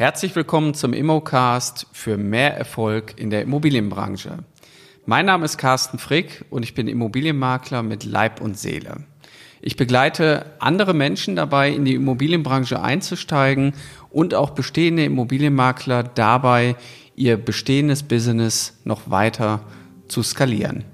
Herzlich 0.00 0.36
willkommen 0.36 0.74
zum 0.74 0.92
Immocast 0.92 1.88
für 1.90 2.16
mehr 2.16 2.56
Erfolg 2.56 3.18
in 3.18 3.30
der 3.30 3.42
Immobilienbranche. 3.42 4.44
Mein 5.06 5.26
Name 5.26 5.44
ist 5.44 5.58
Carsten 5.58 5.98
Frick 5.98 6.44
und 6.50 6.62
ich 6.62 6.72
bin 6.74 6.86
Immobilienmakler 6.86 7.82
mit 7.82 8.04
Leib 8.04 8.40
und 8.40 8.56
Seele. 8.56 8.98
Ich 9.60 9.74
begleite 9.74 10.52
andere 10.60 10.94
Menschen 10.94 11.34
dabei, 11.34 11.72
in 11.72 11.84
die 11.84 11.96
Immobilienbranche 11.96 12.80
einzusteigen 12.80 13.72
und 14.08 14.34
auch 14.34 14.50
bestehende 14.50 15.04
Immobilienmakler 15.04 16.04
dabei, 16.04 16.76
ihr 17.16 17.36
bestehendes 17.36 18.04
Business 18.04 18.78
noch 18.84 19.10
weiter 19.10 19.62
zu 20.06 20.22
skalieren. 20.22 20.84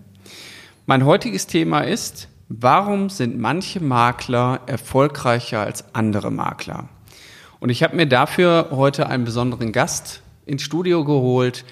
Mein 0.86 1.05
heutiges 1.05 1.46
Thema 1.46 1.80
ist, 1.80 2.30
warum 2.48 3.10
sind 3.10 3.38
manche 3.38 3.80
Makler 3.80 4.60
erfolgreicher 4.64 5.60
als 5.60 5.95
andere 5.95 6.30
Makler? 6.30 6.88
Und 7.64 7.70
ich 7.70 7.82
habe 7.82 7.96
mir 7.96 8.04
dafür 8.04 8.68
heute 8.73 9.06
einen 9.06 9.24
besonderen 9.24 9.73
Gast 9.73 10.20
ins 10.45 10.60
Studio 10.60 11.02
geholt, 11.02 11.64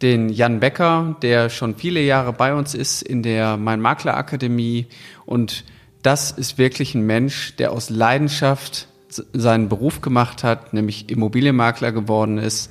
den 0.00 0.30
Jan 0.30 0.58
Becker, 0.58 1.16
der 1.20 1.50
schon 1.50 1.76
viele 1.76 2.00
Jahre 2.00 2.32
bei 2.32 2.54
uns 2.54 2.74
ist 2.74 3.02
in 3.02 3.22
der 3.22 3.58
Mein 3.58 3.78
Makler 3.82 4.16
Akademie. 4.16 4.86
Und 5.26 5.64
das 6.00 6.30
ist 6.30 6.56
wirklich 6.56 6.94
ein 6.94 7.04
Mensch, 7.04 7.56
der 7.56 7.72
aus 7.72 7.90
Leidenschaft 7.90 8.88
seinen 9.10 9.68
Beruf 9.68 10.00
gemacht 10.00 10.44
hat, 10.44 10.72
nämlich 10.72 11.10
Immobilienmakler 11.10 11.92
geworden 11.92 12.38
ist. 12.38 12.70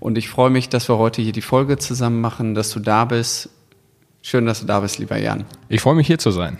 Und 0.00 0.16
ich 0.16 0.30
freue 0.30 0.48
mich, 0.48 0.70
dass 0.70 0.88
wir 0.88 0.96
heute 0.96 1.20
hier 1.20 1.32
die 1.32 1.42
Folge 1.42 1.76
zusammen 1.76 2.22
machen, 2.22 2.54
dass 2.54 2.70
du 2.70 2.80
da 2.80 3.04
bist. 3.04 3.50
Schön, 4.22 4.46
dass 4.46 4.60
du 4.60 4.66
da 4.66 4.80
bist, 4.80 4.96
lieber 4.96 5.18
Jan. 5.18 5.44
Ich 5.68 5.82
freue 5.82 5.94
mich 5.94 6.06
hier 6.06 6.18
zu 6.18 6.30
sein. 6.30 6.58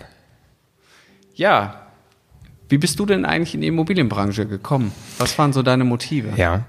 Ja, 1.33 1.84
wie 2.69 2.77
bist 2.77 2.99
du 2.99 3.05
denn 3.05 3.25
eigentlich 3.25 3.55
in 3.55 3.61
die 3.61 3.67
Immobilienbranche 3.67 4.45
gekommen? 4.45 4.91
Was 5.17 5.37
waren 5.37 5.53
so 5.53 5.61
deine 5.61 5.83
Motive? 5.83 6.29
Ja, 6.35 6.65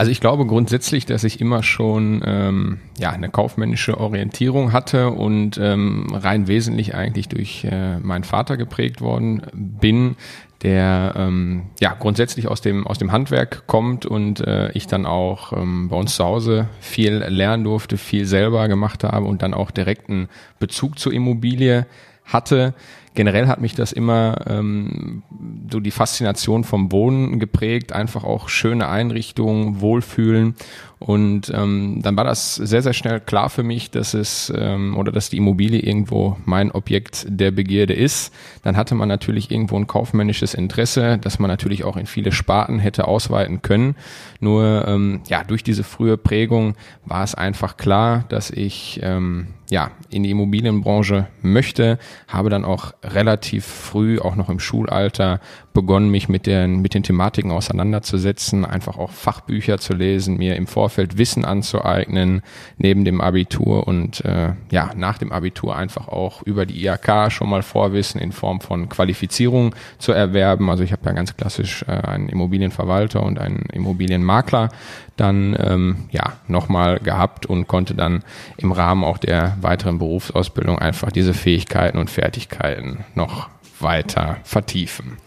also 0.00 0.10
ich 0.10 0.22
glaube 0.22 0.46
grundsätzlich, 0.46 1.04
dass 1.04 1.24
ich 1.24 1.42
immer 1.42 1.62
schon 1.62 2.22
ähm, 2.24 2.78
ja 2.98 3.10
eine 3.10 3.28
kaufmännische 3.28 4.00
Orientierung 4.00 4.72
hatte 4.72 5.10
und 5.10 5.58
ähm, 5.58 6.06
rein 6.14 6.48
wesentlich 6.48 6.94
eigentlich 6.94 7.28
durch 7.28 7.66
äh, 7.70 7.98
meinen 7.98 8.24
Vater 8.24 8.56
geprägt 8.56 9.02
worden 9.02 9.42
bin, 9.52 10.16
der 10.62 11.12
ähm, 11.16 11.64
ja 11.80 11.92
grundsätzlich 11.92 12.48
aus 12.48 12.62
dem 12.62 12.86
aus 12.86 12.96
dem 12.96 13.12
Handwerk 13.12 13.66
kommt 13.66 14.06
und 14.06 14.40
äh, 14.40 14.72
ich 14.72 14.86
dann 14.86 15.04
auch 15.04 15.52
ähm, 15.52 15.90
bei 15.90 15.96
uns 15.96 16.16
zu 16.16 16.24
Hause 16.24 16.68
viel 16.80 17.16
lernen 17.16 17.64
durfte, 17.64 17.98
viel 17.98 18.24
selber 18.24 18.68
gemacht 18.68 19.04
habe 19.04 19.26
und 19.26 19.42
dann 19.42 19.52
auch 19.52 19.70
direkten 19.70 20.30
Bezug 20.58 20.98
zur 20.98 21.12
Immobilie 21.12 21.86
hatte 22.24 22.72
generell 23.14 23.48
hat 23.48 23.60
mich 23.60 23.74
das 23.74 23.92
immer 23.92 24.36
ähm, 24.46 25.22
so 25.70 25.80
die 25.80 25.90
Faszination 25.90 26.64
vom 26.64 26.92
Wohnen 26.92 27.38
geprägt, 27.40 27.92
einfach 27.92 28.24
auch 28.24 28.48
schöne 28.48 28.88
Einrichtungen, 28.88 29.80
Wohlfühlen 29.80 30.54
und 31.00 31.50
ähm, 31.54 32.00
dann 32.02 32.14
war 32.18 32.24
das 32.24 32.56
sehr, 32.56 32.82
sehr 32.82 32.92
schnell 32.92 33.20
klar 33.20 33.48
für 33.48 33.62
mich, 33.62 33.90
dass 33.90 34.12
es 34.12 34.52
ähm, 34.54 34.98
oder 34.98 35.10
dass 35.10 35.30
die 35.30 35.38
Immobilie 35.38 35.80
irgendwo 35.80 36.36
mein 36.44 36.70
Objekt 36.70 37.24
der 37.26 37.50
Begierde 37.52 37.94
ist. 37.94 38.34
Dann 38.62 38.76
hatte 38.76 38.94
man 38.94 39.08
natürlich 39.08 39.50
irgendwo 39.50 39.78
ein 39.78 39.86
kaufmännisches 39.86 40.52
Interesse, 40.52 41.16
dass 41.16 41.38
man 41.38 41.48
natürlich 41.48 41.84
auch 41.84 41.96
in 41.96 42.04
viele 42.04 42.32
Sparten 42.32 42.78
hätte 42.78 43.08
ausweiten 43.08 43.62
können. 43.62 43.96
Nur 44.40 44.86
ähm, 44.86 45.22
ja, 45.26 45.42
durch 45.42 45.64
diese 45.64 45.84
frühe 45.84 46.18
Prägung 46.18 46.74
war 47.06 47.24
es 47.24 47.34
einfach 47.34 47.78
klar, 47.78 48.26
dass 48.28 48.50
ich 48.50 49.00
ähm, 49.02 49.54
ja 49.70 49.92
in 50.10 50.22
die 50.22 50.30
Immobilienbranche 50.30 51.28
möchte, 51.40 51.98
habe 52.28 52.50
dann 52.50 52.66
auch 52.66 52.92
relativ 53.02 53.64
früh, 53.64 54.18
auch 54.18 54.36
noch 54.36 54.48
im 54.48 54.60
Schulalter, 54.60 55.40
begonnen, 55.72 56.10
mich 56.10 56.28
mit 56.28 56.46
den, 56.46 56.80
mit 56.82 56.94
den 56.94 57.02
Thematiken 57.02 57.50
auseinanderzusetzen, 57.50 58.64
einfach 58.64 58.98
auch 58.98 59.10
Fachbücher 59.10 59.78
zu 59.78 59.94
lesen, 59.94 60.36
mir 60.36 60.56
im 60.56 60.66
Vorfeld 60.66 61.18
Wissen 61.18 61.44
anzueignen, 61.44 62.42
neben 62.76 63.04
dem 63.04 63.20
Abitur 63.20 63.86
und 63.86 64.24
äh, 64.24 64.52
ja, 64.70 64.90
nach 64.96 65.18
dem 65.18 65.32
Abitur 65.32 65.76
einfach 65.76 66.08
auch 66.08 66.42
über 66.42 66.66
die 66.66 66.84
IHK 66.84 67.30
schon 67.30 67.48
mal 67.48 67.62
Vorwissen 67.62 68.20
in 68.20 68.32
Form 68.32 68.60
von 68.60 68.88
Qualifizierung 68.88 69.74
zu 69.98 70.12
erwerben. 70.12 70.70
Also 70.70 70.82
ich 70.82 70.92
habe 70.92 71.02
ja 71.06 71.12
ganz 71.12 71.36
klassisch 71.36 71.84
äh, 71.86 71.92
einen 71.92 72.28
Immobilienverwalter 72.28 73.22
und 73.22 73.38
einen 73.38 73.66
Immobilienmakler 73.72 74.70
dann 75.16 75.56
ähm, 75.60 76.08
ja 76.10 76.32
nochmal 76.48 76.98
gehabt 76.98 77.46
und 77.46 77.68
konnte 77.68 77.94
dann 77.94 78.22
im 78.56 78.72
Rahmen 78.72 79.04
auch 79.04 79.18
der 79.18 79.56
weiteren 79.60 79.98
Berufsausbildung 79.98 80.78
einfach 80.78 81.12
diese 81.12 81.34
Fähigkeiten 81.34 81.98
und 81.98 82.10
Fertigkeiten 82.10 83.04
noch 83.14 83.48
weiter 83.80 84.38
vertiefen. 84.44 85.18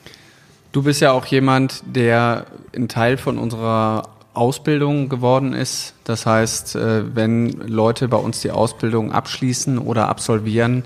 Du 0.73 0.81
bist 0.81 1.01
ja 1.01 1.11
auch 1.11 1.27
jemand, 1.27 1.83
der 1.85 2.47
ein 2.75 2.87
Teil 2.87 3.17
von 3.17 3.37
unserer 3.37 4.09
Ausbildung 4.33 5.07
geworden 5.07 5.53
ist. 5.53 5.93
Das 6.03 6.25
heißt, 6.25 6.75
äh, 6.75 7.15
wenn 7.15 7.51
Leute 7.51 8.07
bei 8.07 8.17
uns 8.17 8.41
die 8.41 8.49
Ausbildung 8.49 9.11
abschließen 9.11 9.77
oder 9.77 10.09
absolvieren, 10.09 10.83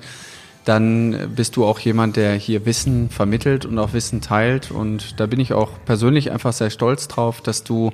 dann 0.65 1.31
bist 1.33 1.55
du 1.55 1.63
auch 1.63 1.79
jemand, 1.79 2.17
der 2.17 2.33
hier 2.33 2.65
Wissen 2.65 3.09
vermittelt 3.09 3.65
und 3.65 3.79
auch 3.79 3.93
Wissen 3.93 4.19
teilt. 4.19 4.71
Und 4.71 5.21
da 5.21 5.25
bin 5.25 5.39
ich 5.39 5.53
auch 5.53 5.69
persönlich 5.85 6.33
einfach 6.33 6.51
sehr 6.51 6.69
stolz 6.69 7.07
drauf, 7.07 7.39
dass 7.39 7.63
du 7.63 7.91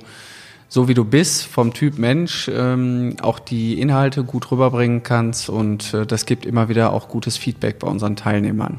so 0.68 0.88
wie 0.88 0.94
du 0.94 1.04
bist, 1.04 1.46
vom 1.46 1.72
Typ 1.72 1.98
Mensch, 1.98 2.50
ähm, 2.52 3.16
auch 3.22 3.38
die 3.38 3.80
Inhalte 3.80 4.24
gut 4.24 4.50
rüberbringen 4.50 5.02
kannst 5.02 5.48
und 5.48 5.94
äh, 5.94 6.06
das 6.06 6.26
gibt 6.26 6.46
immer 6.46 6.68
wieder 6.68 6.92
auch 6.92 7.08
gutes 7.08 7.36
Feedback 7.36 7.78
bei 7.78 7.88
unseren 7.88 8.16
Teilnehmern. 8.16 8.78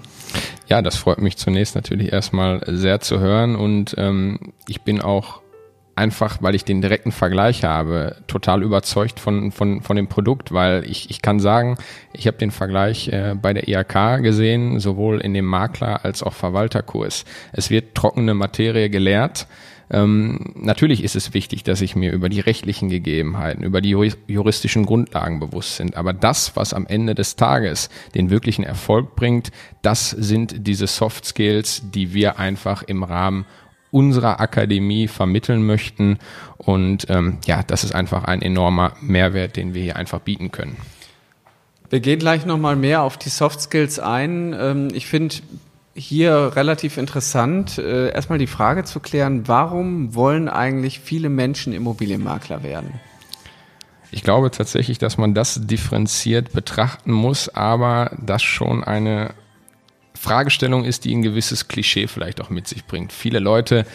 Ja, 0.67 0.81
das 0.81 0.97
freut 0.97 1.19
mich 1.19 1.37
zunächst 1.37 1.75
natürlich 1.75 2.11
erstmal 2.11 2.61
sehr 2.67 2.99
zu 2.99 3.19
hören 3.19 3.55
und 3.55 3.95
ähm, 3.97 4.39
ich 4.67 4.81
bin 4.81 5.01
auch 5.01 5.41
einfach, 5.95 6.37
weil 6.41 6.55
ich 6.55 6.65
den 6.65 6.81
direkten 6.81 7.11
Vergleich 7.11 7.63
habe, 7.63 8.17
total 8.27 8.63
überzeugt 8.63 9.19
von, 9.19 9.51
von, 9.51 9.81
von 9.81 9.95
dem 9.95 10.07
Produkt, 10.07 10.51
weil 10.51 10.83
ich, 10.89 11.09
ich 11.09 11.21
kann 11.21 11.39
sagen, 11.39 11.77
ich 12.13 12.27
habe 12.27 12.37
den 12.37 12.51
Vergleich 12.51 13.07
äh, 13.07 13.35
bei 13.41 13.53
der 13.53 13.67
IHK 13.67 14.21
gesehen, 14.21 14.79
sowohl 14.79 15.21
in 15.21 15.33
dem 15.33 15.45
Makler 15.45 16.03
als 16.03 16.21
auch 16.21 16.33
Verwalterkurs. 16.33 17.25
Es 17.53 17.69
wird 17.69 17.95
trockene 17.95 18.33
Materie 18.33 18.89
gelehrt 18.89 19.47
ähm, 19.89 20.53
natürlich 20.55 21.03
ist 21.03 21.15
es 21.15 21.33
wichtig, 21.33 21.63
dass 21.63 21.81
ich 21.81 21.95
mir 21.95 22.11
über 22.11 22.29
die 22.29 22.39
rechtlichen 22.39 22.89
Gegebenheiten, 22.89 23.63
über 23.63 23.81
die 23.81 23.89
juristischen 23.89 24.85
Grundlagen 24.85 25.39
bewusst 25.39 25.75
sind. 25.75 25.95
Aber 25.95 26.13
das, 26.13 26.55
was 26.55 26.73
am 26.73 26.87
Ende 26.87 27.15
des 27.15 27.35
Tages 27.35 27.89
den 28.15 28.29
wirklichen 28.29 28.63
Erfolg 28.63 29.15
bringt, 29.15 29.51
das 29.81 30.09
sind 30.09 30.67
diese 30.67 30.87
Soft 30.87 31.25
Skills, 31.25 31.83
die 31.91 32.13
wir 32.13 32.39
einfach 32.39 32.83
im 32.83 33.03
Rahmen 33.03 33.45
unserer 33.91 34.41
Akademie 34.41 35.07
vermitteln 35.07 35.65
möchten. 35.65 36.17
Und 36.57 37.05
ähm, 37.09 37.37
ja, 37.45 37.63
das 37.63 37.83
ist 37.83 37.93
einfach 37.95 38.25
ein 38.25 38.41
enormer 38.41 38.93
Mehrwert, 39.01 39.55
den 39.55 39.73
wir 39.73 39.83
hier 39.83 39.95
einfach 39.95 40.19
bieten 40.19 40.51
können. 40.51 40.75
Wir 41.89 41.99
gehen 41.99 42.19
gleich 42.19 42.45
nochmal 42.45 42.75
mehr 42.75 43.03
auf 43.03 43.17
die 43.17 43.29
Soft 43.29 43.61
Skills 43.61 43.99
ein. 43.99 44.53
Ähm, 44.59 44.87
ich 44.93 45.05
finde, 45.05 45.35
hier 45.95 46.51
relativ 46.55 46.97
interessant, 46.97 47.77
äh, 47.77 48.09
erstmal 48.09 48.37
die 48.37 48.47
Frage 48.47 48.83
zu 48.83 48.99
klären, 48.99 49.47
warum 49.47 50.13
wollen 50.13 50.49
eigentlich 50.49 50.99
viele 50.99 51.29
Menschen 51.29 51.73
Immobilienmakler 51.73 52.63
werden? 52.63 52.99
Ich 54.11 54.21
glaube 54.21 54.51
tatsächlich, 54.51 54.97
dass 54.97 55.17
man 55.17 55.33
das 55.33 55.59
differenziert 55.65 56.53
betrachten 56.53 57.11
muss, 57.11 57.49
aber 57.49 58.11
das 58.21 58.43
schon 58.43 58.83
eine 58.83 59.33
Fragestellung 60.25 60.83
ist, 60.83 61.05
die 61.05 61.15
ein 61.15 61.21
gewisses 61.21 61.67
Klischee 61.67 62.07
vielleicht 62.07 62.41
auch 62.41 62.49
mit 62.49 62.67
sich 62.67 62.85
bringt. 62.85 63.13
Viele 63.13 63.37
Leute 63.37 63.85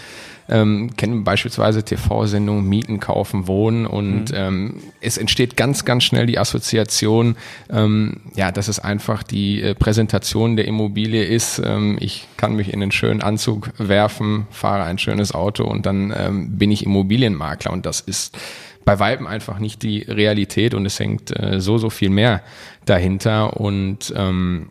ähm, 0.49 0.97
kennen 0.97 1.25
beispielsweise 1.25 1.85
TV-Sendungen 1.85 2.69
Mieten, 2.69 3.01
Kaufen, 3.01 3.49
Wohnen 3.49 3.85
und 3.85 4.31
mhm. 4.31 4.37
ähm, 4.37 4.75
es 5.01 5.19
entsteht 5.19 5.57
ganz, 5.57 5.85
ganz 5.85 6.05
schnell 6.05 6.27
die 6.27 6.39
Assoziation, 6.39 7.37
ähm, 7.69 8.21
ja, 8.37 8.53
dass 8.53 8.69
es 8.69 8.79
einfach 8.79 9.25
die 9.25 9.61
äh, 9.61 9.75
Präsentation 9.75 10.57
der 10.57 10.67
Immobilie 10.67 11.25
ist. 11.25 11.61
Ähm, 11.65 11.99
ich 12.01 12.29
kann 12.37 12.55
mich 12.55 12.73
in 12.73 12.81
einen 12.81 12.93
schönen 12.93 13.23
Anzug 13.23 13.71
werfen, 13.79 14.47
fahre 14.51 14.85
ein 14.85 14.99
schönes 14.99 15.33
Auto 15.33 15.65
und 15.65 15.87
dann 15.87 16.13
ähm, 16.17 16.59
bin 16.59 16.71
ich 16.71 16.85
Immobilienmakler 16.85 17.73
und 17.73 17.87
das 17.87 18.01
ist 18.01 18.37
bei 18.85 18.99
Weiben 18.99 19.27
einfach 19.27 19.59
nicht 19.59 19.83
die 19.83 20.03
Realität 20.03 20.75
und 20.75 20.87
es 20.87 20.99
hängt 20.99 21.39
äh, 21.39 21.61
so, 21.61 21.79
so 21.79 21.91
viel 21.91 22.11
mehr 22.11 22.43
dahinter 22.87 23.61
und 23.61 24.13
ähm, 24.17 24.71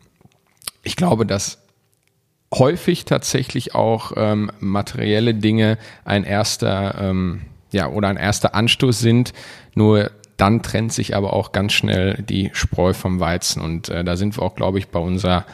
ich 0.84 0.96
glaube, 0.96 1.26
dass 1.26 1.60
häufig 2.54 3.06
tatsächlich 3.06 3.76
auch 3.76 4.14
ähm, 4.16 4.52
materielle 4.60 5.36
Dinge 5.36 5.78
ein 6.06 6.24
erster, 6.24 6.96
ähm, 7.00 7.42
ja, 7.72 7.88
oder 7.88 8.08
ein 8.08 8.18
erster 8.18 8.56
Anstoß 8.56 9.00
sind. 9.00 9.34
Nur 9.76 10.12
dann 10.40 10.62
trennt 10.62 10.94
sich 10.94 11.18
aber 11.18 11.34
auch 11.34 11.52
ganz 11.52 11.74
schnell 11.74 12.24
die 12.28 12.50
Spreu 12.54 12.94
vom 12.94 13.20
Weizen. 13.20 13.62
Und 13.62 13.90
äh, 13.90 14.06
da 14.06 14.16
sind 14.16 14.38
wir 14.38 14.44
auch, 14.44 14.56
glaube 14.56 14.80
ich, 14.80 14.88
bei 14.88 15.00
unserer 15.00 15.46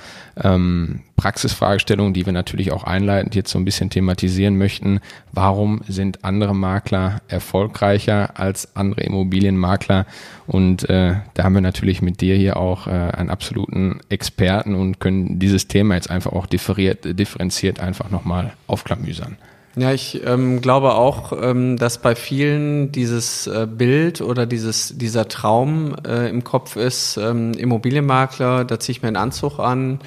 ähm, 0.42 1.02
Praxisfragestellung, 1.16 2.14
die 2.14 2.28
wir 2.28 2.34
natürlich 2.34 2.72
auch 2.72 2.84
einleitend 2.84 3.34
jetzt 3.34 3.50
so 3.50 3.58
ein 3.58 3.66
bisschen 3.66 3.90
thematisieren 3.90 4.58
möchten. 4.58 5.00
Warum 5.32 5.82
sind 5.88 6.24
andere 6.24 6.54
Makler 6.54 7.22
erfolgreicher 7.28 8.40
als 8.40 8.76
andere 8.76 9.02
Immobilienmakler? 9.02 10.06
Und 10.46 10.88
äh, 10.88 11.16
da 11.34 11.44
haben 11.44 11.56
wir 11.56 11.62
natürlich 11.62 12.04
mit 12.04 12.22
dir 12.22 12.36
hier 12.36 12.58
auch 12.58 12.86
äh, 12.86 12.92
einen 12.92 13.32
absoluten 13.32 14.02
Experten 14.10 14.76
und 14.76 15.00
können 15.00 15.40
dieses 15.40 15.68
Thema 15.68 15.96
jetzt 15.96 16.12
einfach 16.12 16.34
auch 16.34 16.46
differiert, 16.46 17.20
differenziert 17.20 17.80
einfach 17.80 18.12
nochmal 18.12 18.54
aufklamüsern. 18.68 19.38
Ja, 19.78 19.92
ich 19.92 20.22
ähm, 20.26 20.62
glaube 20.62 20.94
auch, 20.94 21.34
ähm, 21.42 21.76
dass 21.76 21.98
bei 21.98 22.16
vielen 22.16 22.94
dieses 22.94 23.46
äh, 23.48 23.68
Bild 23.70 24.22
oder 24.22 24.46
dieses, 24.46 24.98
dieser 24.98 25.28
Traum 25.28 25.96
äh, 26.08 26.30
im 26.30 26.46
Kopf 26.46 26.78
ist, 26.78 27.18
ähm, 27.18 27.52
Immobilienmakler, 27.54 28.64
da 28.64 28.80
ziehe 28.80 28.96
ich 28.96 29.02
mir 29.02 29.10
einen 29.10 29.18
Anzug 29.18 29.60
an, 29.60 30.00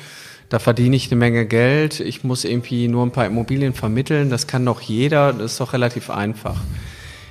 da 0.48 0.58
verdiene 0.58 0.96
ich 0.96 1.10
eine 1.10 1.18
Menge 1.18 1.44
Geld, 1.44 2.00
ich 2.00 2.24
muss 2.24 2.46
irgendwie 2.46 2.88
nur 2.88 3.04
ein 3.04 3.10
paar 3.10 3.26
Immobilien 3.26 3.74
vermitteln, 3.74 4.30
das 4.30 4.46
kann 4.46 4.64
doch 4.64 4.80
jeder, 4.80 5.34
das 5.34 5.52
ist 5.52 5.60
doch 5.60 5.74
relativ 5.74 6.08
einfach. 6.08 6.56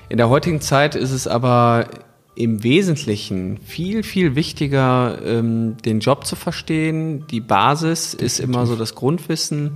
In 0.07 0.18
der 0.18 0.30
heutigen 0.30 0.62
Zeit 0.62 0.94
ist 0.94 1.12
es 1.12 1.28
aber 1.28 1.88
im 2.36 2.63
Wesentlichen 2.63 3.57
viel, 3.66 4.04
viel 4.04 4.36
wichtiger, 4.36 5.18
ähm, 5.25 5.78
den 5.84 6.01
Job 6.01 6.28
zu 6.28 6.36
verstehen. 6.36 7.25
Die 7.31 7.42
Basis 7.42 8.13
ist 8.13 8.39
immer 8.39 8.68
so 8.68 8.75
das 8.75 8.94
Grundwissen 8.94 9.72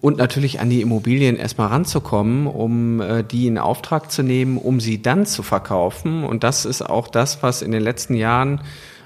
und 0.00 0.18
natürlich 0.18 0.60
an 0.60 0.70
die 0.70 0.80
Immobilien 0.80 1.36
erstmal 1.36 1.68
ranzukommen, 1.68 2.46
um 2.46 3.00
äh, 3.00 3.24
die 3.24 3.46
in 3.46 3.58
Auftrag 3.58 4.12
zu 4.12 4.22
nehmen, 4.22 4.56
um 4.56 4.80
sie 4.80 5.02
dann 5.02 5.26
zu 5.26 5.42
verkaufen. 5.42 6.24
Und 6.24 6.44
das 6.44 6.64
ist 6.64 6.82
auch 6.82 7.08
das, 7.08 7.42
was 7.42 7.62
in 7.62 7.72
den 7.72 7.82
letzten 7.82 8.14
Jahren, 8.14 8.60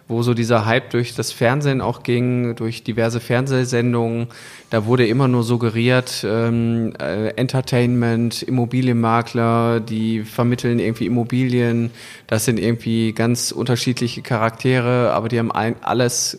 wo 0.09 0.23
so 0.23 0.35
dieser 0.35 0.67
Hype 0.67 0.91
durch 0.91 1.15
das 1.15 1.33
Fernsehen 1.33 1.81
auch 1.81 2.03
ging, 2.03 2.55
durch 2.57 2.85
diverse 2.85 3.21
Fernsehsendungen, 3.21 4.27
da 4.69 4.85
wurde 4.85 5.07
immer 5.07 5.29
nur 5.29 5.43
suggeriert, 5.45 6.27
ähm, 6.29 6.93
äh, 7.01 7.29
Entertainment, 7.29 8.43
Immobilienmakler, 8.43 9.81
die 9.81 10.25
vermitteln 10.25 10.79
irgendwie 10.79 11.07
Immobilien, 11.07 11.91
das 12.27 12.45
sind 12.45 12.61
irgendwie 12.61 13.13
ganz 13.13 13.53
unterschiedliche 13.53 14.21
Charaktere, 14.21 15.13
aber 15.13 15.29
die 15.29 15.39
haben 15.39 15.53
ein, 15.53 15.77
alles, 15.81 16.37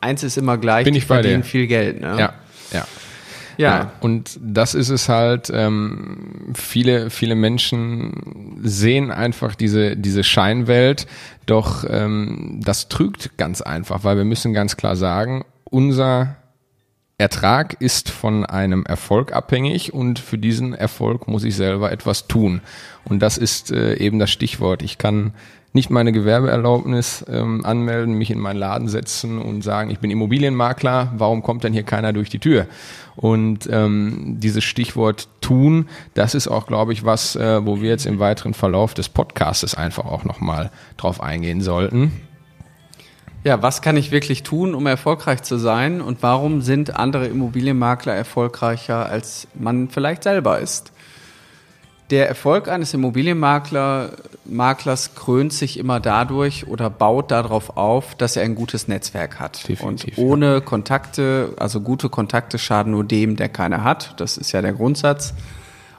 eins 0.00 0.22
ist 0.22 0.38
immer 0.38 0.56
gleich, 0.56 0.84
Bin 0.84 0.94
ich 0.94 1.02
die 1.02 1.06
verdienen 1.06 1.42
dir. 1.42 1.48
viel 1.48 1.66
Geld. 1.66 2.00
Ne? 2.00 2.14
Ja, 2.18 2.34
ja. 2.72 2.86
Ja. 3.58 3.92
Und 4.00 4.38
das 4.40 4.74
ist 4.74 4.88
es 4.88 5.08
halt, 5.08 5.50
ähm, 5.52 6.52
viele, 6.54 7.10
viele 7.10 7.34
Menschen 7.34 8.60
sehen 8.62 9.10
einfach 9.10 9.54
diese, 9.54 9.96
diese 9.96 10.24
Scheinwelt, 10.24 11.06
doch 11.46 11.84
ähm, 11.88 12.60
das 12.64 12.88
trügt 12.88 13.36
ganz 13.36 13.60
einfach, 13.60 14.04
weil 14.04 14.16
wir 14.16 14.24
müssen 14.24 14.52
ganz 14.54 14.76
klar 14.76 14.96
sagen, 14.96 15.44
unser 15.64 16.36
Ertrag 17.20 17.76
ist 17.80 18.10
von 18.10 18.46
einem 18.46 18.86
Erfolg 18.86 19.32
abhängig 19.32 19.92
und 19.92 20.20
für 20.20 20.38
diesen 20.38 20.72
Erfolg 20.72 21.26
muss 21.26 21.42
ich 21.42 21.56
selber 21.56 21.90
etwas 21.90 22.28
tun. 22.28 22.60
Und 23.04 23.22
das 23.22 23.38
ist 23.38 23.72
äh, 23.72 23.96
eben 23.96 24.20
das 24.20 24.30
Stichwort. 24.30 24.82
Ich 24.82 24.98
kann 24.98 25.32
nicht 25.72 25.90
meine 25.90 26.12
Gewerbeerlaubnis 26.12 27.24
ähm, 27.28 27.64
anmelden, 27.64 28.14
mich 28.14 28.30
in 28.30 28.38
meinen 28.38 28.58
Laden 28.58 28.86
setzen 28.86 29.38
und 29.38 29.62
sagen, 29.62 29.90
ich 29.90 29.98
bin 29.98 30.12
Immobilienmakler, 30.12 31.12
warum 31.16 31.42
kommt 31.42 31.64
denn 31.64 31.72
hier 31.72 31.82
keiner 31.82 32.12
durch 32.12 32.30
die 32.30 32.38
Tür? 32.38 32.68
Und 33.16 33.68
ähm, 33.68 34.36
dieses 34.38 34.62
Stichwort 34.62 35.26
tun, 35.40 35.88
das 36.14 36.36
ist 36.36 36.46
auch, 36.46 36.68
glaube 36.68 36.92
ich, 36.92 37.04
was, 37.04 37.34
äh, 37.34 37.66
wo 37.66 37.82
wir 37.82 37.90
jetzt 37.90 38.06
im 38.06 38.20
weiteren 38.20 38.54
Verlauf 38.54 38.94
des 38.94 39.08
Podcastes 39.08 39.74
einfach 39.74 40.04
auch 40.04 40.22
nochmal 40.22 40.70
drauf 40.96 41.20
eingehen 41.20 41.62
sollten. 41.62 42.12
Ja, 43.44 43.62
was 43.62 43.82
kann 43.82 43.96
ich 43.96 44.10
wirklich 44.10 44.42
tun, 44.42 44.74
um 44.74 44.86
erfolgreich 44.86 45.42
zu 45.42 45.58
sein? 45.58 46.00
Und 46.00 46.22
warum 46.22 46.60
sind 46.60 46.96
andere 46.96 47.26
Immobilienmakler 47.26 48.14
erfolgreicher, 48.14 49.06
als 49.06 49.46
man 49.54 49.88
vielleicht 49.88 50.24
selber 50.24 50.58
ist? 50.58 50.92
Der 52.10 52.26
Erfolg 52.26 52.68
eines 52.68 52.94
Immobilienmaklers 52.94 55.14
krönt 55.14 55.52
sich 55.52 55.78
immer 55.78 56.00
dadurch 56.00 56.66
oder 56.66 56.88
baut 56.88 57.30
darauf 57.30 57.76
auf, 57.76 58.14
dass 58.14 58.36
er 58.36 58.44
ein 58.44 58.54
gutes 58.54 58.88
Netzwerk 58.88 59.38
hat. 59.38 59.68
Definitiv, 59.68 60.16
Und 60.16 60.24
ohne 60.24 60.62
Kontakte, 60.62 61.52
also 61.58 61.82
gute 61.82 62.08
Kontakte 62.08 62.58
schaden 62.58 62.92
nur 62.92 63.04
dem, 63.04 63.36
der 63.36 63.50
keine 63.50 63.84
hat. 63.84 64.14
Das 64.16 64.38
ist 64.38 64.52
ja 64.52 64.62
der 64.62 64.72
Grundsatz. 64.72 65.34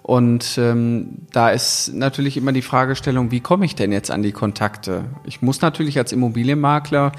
Und 0.09 0.57
ähm, 0.57 1.27
da 1.31 1.51
ist 1.51 1.93
natürlich 1.93 2.35
immer 2.35 2.51
die 2.51 2.63
Fragestellung, 2.63 3.29
wie 3.29 3.41
komme 3.41 3.65
ich 3.65 3.75
denn 3.75 3.91
jetzt 3.91 4.09
an 4.09 4.23
die 4.23 4.31
Kontakte? 4.31 5.03
Ich 5.23 5.43
muss 5.43 5.61
natürlich 5.61 5.99
als 5.99 6.11
Immobilienmakler 6.11 7.11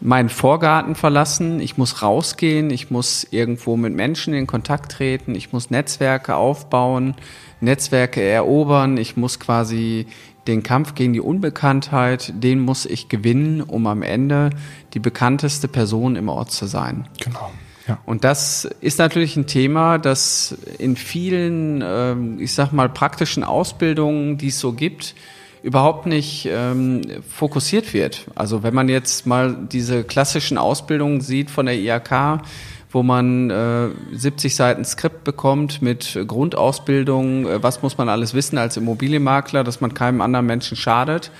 meinen 0.00 0.30
Vorgarten 0.30 0.94
verlassen, 0.94 1.60
ich 1.60 1.76
muss 1.76 2.00
rausgehen, 2.00 2.70
ich 2.70 2.90
muss 2.90 3.26
irgendwo 3.30 3.76
mit 3.76 3.92
Menschen 3.92 4.32
in 4.32 4.46
Kontakt 4.46 4.92
treten, 4.92 5.34
ich 5.34 5.52
muss 5.52 5.68
Netzwerke 5.68 6.36
aufbauen, 6.36 7.16
Netzwerke 7.60 8.22
erobern, 8.22 8.96
ich 8.96 9.18
muss 9.18 9.38
quasi 9.38 10.06
den 10.46 10.62
Kampf 10.62 10.94
gegen 10.94 11.12
die 11.12 11.20
Unbekanntheit, 11.20 12.32
den 12.42 12.60
muss 12.60 12.86
ich 12.86 13.10
gewinnen, 13.10 13.60
um 13.60 13.86
am 13.86 14.00
Ende 14.00 14.48
die 14.94 15.00
bekannteste 15.00 15.68
Person 15.68 16.16
im 16.16 16.30
Ort 16.30 16.50
zu 16.50 16.64
sein. 16.64 17.08
Genau. 17.22 17.50
Ja. 17.88 17.98
Und 18.04 18.24
das 18.24 18.64
ist 18.80 18.98
natürlich 18.98 19.36
ein 19.36 19.46
Thema, 19.46 19.98
das 19.98 20.56
in 20.78 20.96
vielen, 20.96 21.82
ähm, 21.86 22.40
ich 22.40 22.52
sag 22.52 22.72
mal, 22.72 22.88
praktischen 22.88 23.44
Ausbildungen, 23.44 24.38
die 24.38 24.48
es 24.48 24.58
so 24.58 24.72
gibt, 24.72 25.14
überhaupt 25.62 26.06
nicht 26.06 26.48
ähm, 26.50 27.02
fokussiert 27.28 27.92
wird. 27.94 28.26
Also 28.34 28.62
wenn 28.62 28.74
man 28.74 28.88
jetzt 28.88 29.26
mal 29.26 29.56
diese 29.70 30.04
klassischen 30.04 30.58
Ausbildungen 30.58 31.20
sieht 31.20 31.50
von 31.50 31.66
der 31.66 31.76
IHK, 31.76 32.42
wo 32.90 33.02
man 33.02 33.50
äh, 33.50 33.88
70 34.12 34.54
Seiten 34.54 34.84
Skript 34.84 35.24
bekommt 35.24 35.82
mit 35.82 36.18
Grundausbildung, 36.26 37.46
äh, 37.46 37.62
was 37.62 37.82
muss 37.82 37.98
man 37.98 38.08
alles 38.08 38.34
wissen 38.34 38.58
als 38.58 38.76
Immobilienmakler, 38.76 39.64
dass 39.64 39.80
man 39.80 39.94
keinem 39.94 40.20
anderen 40.20 40.46
Menschen 40.46 40.76
schadet, 40.76 41.30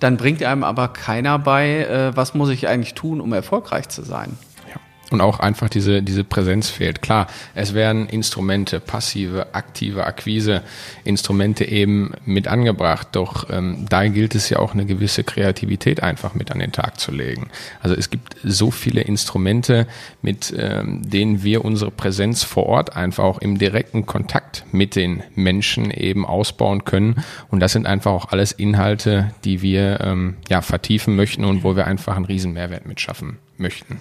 dann 0.00 0.16
bringt 0.16 0.42
einem 0.42 0.64
aber 0.64 0.88
keiner 0.88 1.38
bei, 1.38 1.84
äh, 1.84 2.16
was 2.16 2.34
muss 2.34 2.50
ich 2.50 2.68
eigentlich 2.68 2.94
tun, 2.94 3.20
um 3.20 3.32
erfolgreich 3.32 3.88
zu 3.88 4.02
sein. 4.02 4.36
Und 5.10 5.20
auch 5.20 5.38
einfach 5.38 5.68
diese, 5.68 6.02
diese 6.02 6.24
Präsenz 6.24 6.70
fehlt. 6.70 7.02
Klar, 7.02 7.26
es 7.54 7.74
werden 7.74 8.08
Instrumente, 8.08 8.80
passive, 8.80 9.54
aktive 9.54 10.04
Akquise, 10.04 10.62
Instrumente 11.04 11.64
eben 11.66 12.12
mit 12.24 12.48
angebracht. 12.48 13.08
Doch 13.12 13.50
ähm, 13.50 13.86
da 13.88 14.06
gilt 14.08 14.34
es 14.34 14.48
ja 14.48 14.58
auch 14.58 14.72
eine 14.72 14.86
gewisse 14.86 15.22
Kreativität 15.22 16.02
einfach 16.02 16.34
mit 16.34 16.50
an 16.50 16.58
den 16.58 16.72
Tag 16.72 16.98
zu 16.98 17.12
legen. 17.12 17.48
Also 17.82 17.94
es 17.94 18.10
gibt 18.10 18.36
so 18.42 18.70
viele 18.70 19.02
Instrumente, 19.02 19.86
mit 20.22 20.54
ähm, 20.56 21.02
denen 21.08 21.42
wir 21.42 21.64
unsere 21.64 21.90
Präsenz 21.90 22.42
vor 22.42 22.66
Ort 22.66 22.96
einfach 22.96 23.24
auch 23.24 23.38
im 23.38 23.58
direkten 23.58 24.06
Kontakt 24.06 24.64
mit 24.72 24.96
den 24.96 25.22
Menschen 25.34 25.90
eben 25.90 26.24
ausbauen 26.24 26.84
können. 26.84 27.22
Und 27.50 27.60
das 27.60 27.72
sind 27.72 27.86
einfach 27.86 28.12
auch 28.12 28.30
alles 28.30 28.52
Inhalte, 28.52 29.32
die 29.44 29.60
wir 29.62 30.00
ähm, 30.00 30.36
ja 30.48 30.62
vertiefen 30.62 31.14
möchten 31.14 31.44
und 31.44 31.62
wo 31.62 31.76
wir 31.76 31.86
einfach 31.86 32.16
einen 32.16 32.24
riesen 32.24 32.54
Mehrwert 32.54 32.86
mitschaffen 32.86 33.38
möchten. 33.58 34.00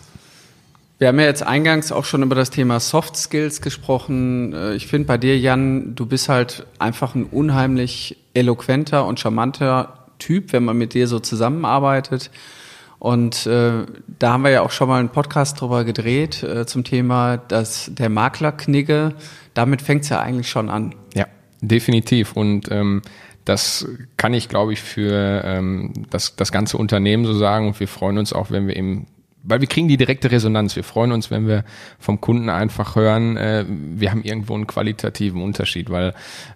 Wir 1.03 1.09
haben 1.09 1.19
ja 1.19 1.25
jetzt 1.25 1.45
eingangs 1.45 1.91
auch 1.91 2.05
schon 2.05 2.23
über 2.23 2.33
das 2.33 2.49
Thema 2.49 2.79
Soft 2.79 3.17
Skills 3.17 3.59
gesprochen. 3.59 4.53
Äh, 4.53 4.75
Ich 4.75 4.87
finde 4.87 5.05
bei 5.05 5.17
dir, 5.17 5.37
Jan, 5.37 5.95
du 5.95 6.05
bist 6.05 6.29
halt 6.29 6.65
einfach 6.79 7.13
ein 7.13 7.25
unheimlich 7.25 8.15
eloquenter 8.33 9.05
und 9.05 9.19
charmanter 9.19 10.07
Typ, 10.17 10.53
wenn 10.53 10.63
man 10.63 10.77
mit 10.77 10.93
dir 10.93 11.09
so 11.09 11.19
zusammenarbeitet. 11.19 12.31
Und 12.99 13.45
äh, 13.47 13.85
da 14.17 14.31
haben 14.31 14.45
wir 14.45 14.51
ja 14.51 14.61
auch 14.61 14.71
schon 14.71 14.87
mal 14.87 15.01
einen 15.01 15.09
Podcast 15.09 15.59
drüber 15.59 15.83
gedreht 15.83 16.41
äh, 16.41 16.65
zum 16.65 16.85
Thema 16.85 17.35
dass 17.35 17.91
der 17.93 18.07
Maklerknigge. 18.07 19.15
Damit 19.53 19.81
fängt 19.81 20.03
es 20.03 20.09
ja 20.09 20.21
eigentlich 20.21 20.47
schon 20.47 20.69
an. 20.69 20.95
Ja, 21.15 21.25
definitiv. 21.59 22.31
Und 22.31 22.71
ähm, 22.71 23.01
das 23.43 23.85
kann 24.15 24.33
ich, 24.33 24.47
glaube 24.47 24.71
ich, 24.71 24.81
für 24.81 25.41
ähm, 25.43 25.91
das, 26.11 26.37
das 26.37 26.53
ganze 26.53 26.77
Unternehmen 26.77 27.25
so 27.25 27.33
sagen. 27.33 27.67
Und 27.67 27.79
wir 27.81 27.89
freuen 27.89 28.17
uns 28.17 28.31
auch, 28.31 28.51
wenn 28.51 28.67
wir 28.67 28.77
eben 28.77 29.07
weil 29.43 29.59
wir 29.59 29.67
kriegen 29.67 29.89
die 29.89 29.97
direkte 29.97 30.31
Resonanz. 30.31 30.75
Wir 30.75 30.83
freuen 30.83 31.11
uns, 31.11 31.29
wenn 31.29 31.47
wir 31.47 31.65
vom 31.99 32.21
Kunden 32.21 32.49
einfach 32.49 32.95
hören, 32.95 33.37
äh, 33.37 33.65
wir 33.67 34.09
haben 34.09 34.23
irgendwo 34.23 34.55
einen 34.55 34.67
qualitativen 34.67 35.41
Unterschied, 35.41 35.89
weil 35.89 36.13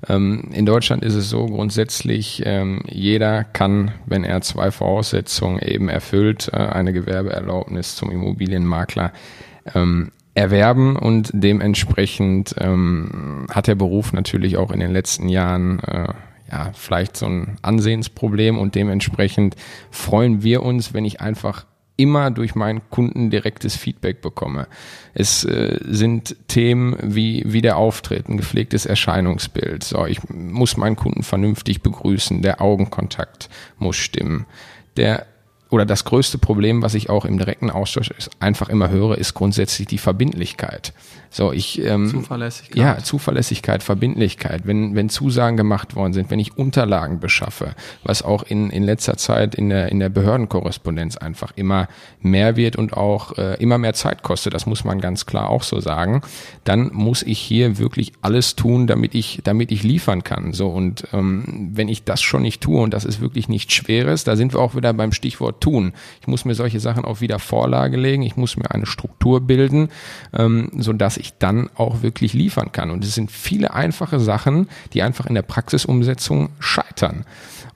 ähm, 0.08 0.50
in 0.54 0.66
Deutschland 0.66 1.04
ist 1.04 1.16
es 1.16 1.30
so 1.30 1.46
grundsätzlich, 1.46 2.42
ähm, 2.46 2.82
jeder 2.88 3.44
kann, 3.44 3.92
wenn 4.06 4.24
er 4.24 4.42
zwei 4.42 4.72
Voraussetzungen 4.72 5.60
eben 5.60 5.90
erfüllt, 5.90 6.50
äh, 6.54 6.58
eine 6.58 6.94
Gewerbeerlaubnis 6.94 7.96
zum 7.96 8.10
Immobilienmakler 8.10 9.12
ähm, 9.76 10.12
erwerben 10.34 10.96
und 10.96 11.32
dementsprechend 11.34 12.56
ähm, 12.60 13.48
hat 13.52 13.68
der 13.68 13.76
Beruf 13.76 14.14
natürlich 14.14 14.56
auch 14.56 14.72
in 14.72 14.80
den 14.80 14.92
letzten 14.92 15.30
Jahren 15.30 15.80
äh, 15.80 16.08
ja, 16.50 16.72
vielleicht 16.74 17.18
so 17.18 17.26
ein 17.26 17.58
Ansehensproblem 17.64 18.58
und 18.58 18.76
dementsprechend 18.76 19.56
freuen 19.92 20.44
wir 20.44 20.64
uns, 20.64 20.94
wenn 20.94 21.04
ich 21.04 21.20
einfach 21.20 21.66
immer 21.98 22.32
durch 22.32 22.56
meinen 22.56 22.82
Kunden 22.90 23.30
direktes 23.30 23.76
Feedback 23.76 24.22
bekomme. 24.22 24.68
Es 25.14 25.44
äh, 25.44 25.80
sind 25.84 26.36
Themen 26.48 26.96
wie, 27.02 27.44
wie 27.46 27.62
der 27.62 27.78
Auftritt, 27.78 28.30
ein 28.30 28.38
gepflegtes 28.38 28.86
Erscheinungsbild. 28.86 29.84
So, 29.84 30.06
ich 30.06 30.20
muss 30.30 30.78
meinen 30.78 30.96
Kunden 30.96 31.24
vernünftig 31.24 31.82
begrüßen, 31.82 32.42
der 32.42 32.62
Augenkontakt 32.62 33.50
muss 33.80 33.98
stimmen. 33.98 34.46
Der 34.96 35.26
oder 35.70 35.86
das 35.86 36.06
größte 36.06 36.38
Problem, 36.38 36.82
was 36.82 36.94
ich 36.94 37.10
auch 37.10 37.26
im 37.26 37.38
direkten 37.38 37.70
Austausch 37.70 38.12
einfach 38.40 38.70
immer 38.70 38.90
höre, 38.90 39.18
ist 39.18 39.34
grundsätzlich 39.34 39.88
die 39.88 39.98
Verbindlichkeit. 39.98 40.94
So, 41.30 41.52
ich 41.52 41.84
ähm, 41.84 42.10
Zuverlässigkeit. 42.10 42.78
Ja, 42.78 42.98
Zuverlässigkeit, 43.04 43.84
Verbindlichkeit. 43.84 44.66
Wenn 44.66 44.96
wenn 44.96 45.10
Zusagen 45.10 45.58
gemacht 45.58 45.96
worden 45.96 46.14
sind, 46.14 46.32
wenn 46.32 46.40
ich 46.40 46.58
Unterlagen 46.58 47.20
beschaffe, 47.20 47.76
was 48.04 48.22
auch 48.22 48.44
in 48.44 48.70
in 48.70 48.84
letzter 48.84 49.18
Zeit 49.18 49.54
in 49.54 49.70
der 49.70 49.92
in 49.92 50.00
der 50.00 50.10
Behördenkorrespondenz 50.10 51.18
einfach 51.18 51.52
immer 51.56 51.90
mehr 52.22 52.56
wird 52.56 52.78
und 52.78 52.94
auch 52.94 53.38
äh, 53.38 53.56
immer 53.62 53.78
mehr 53.78 53.94
Zeit 53.94 54.24
kostet, 54.24 54.54
das 54.54 54.66
muss 54.66 54.86
man 54.86 55.02
ganz 55.02 55.26
klar 55.26 55.50
auch 55.50 55.64
so 55.64 55.82
sagen, 55.82 56.22
dann 56.64 56.92
muss 56.94 57.24
ich 57.24 57.40
hier 57.40 57.78
wirklich 57.78 58.14
alles 58.22 58.56
tun, 58.56 58.88
damit 58.88 59.14
ich 59.14 59.42
damit 59.44 59.72
ich 59.72 59.84
liefern 59.84 60.24
kann. 60.24 60.54
So 60.54 60.70
und 60.70 61.08
ähm, 61.12 61.72
wenn 61.74 61.90
ich 61.90 62.06
das 62.06 62.22
schon 62.22 62.42
nicht 62.42 62.62
tue 62.62 62.82
und 62.82 62.94
das 62.94 63.04
ist 63.04 63.20
wirklich 63.20 63.50
nichts 63.50 63.74
Schweres, 63.74 64.24
da 64.24 64.38
sind 64.38 64.54
wir 64.54 64.62
auch 64.62 64.76
wieder 64.76 64.94
beim 64.94 65.12
Stichwort 65.12 65.57
tun. 65.60 65.94
Ich 66.22 66.28
muss 66.28 66.46
mir 66.46 66.56
solche 66.56 66.80
Sachen 66.80 67.06
auch 67.06 67.22
wieder 67.22 67.40
Vorlage 67.40 67.98
legen, 67.98 68.24
ich 68.24 68.38
muss 68.38 68.58
mir 68.58 68.72
eine 68.72 68.86
Struktur 68.86 69.42
bilden, 69.42 69.90
ähm, 70.34 70.72
so 70.78 70.94
dass 70.94 71.18
ich 71.18 71.38
dann 71.38 71.70
auch 71.76 72.02
wirklich 72.02 72.34
liefern 72.34 72.72
kann. 72.72 72.92
Und 72.92 73.04
es 73.04 73.16
sind 73.16 73.32
viele 73.32 73.74
einfache 73.74 74.20
Sachen, 74.20 74.68
die 74.94 75.02
einfach 75.02 75.26
in 75.26 75.36
der 75.36 75.42
Praxisumsetzung 75.42 76.50
scheitern. 76.60 77.26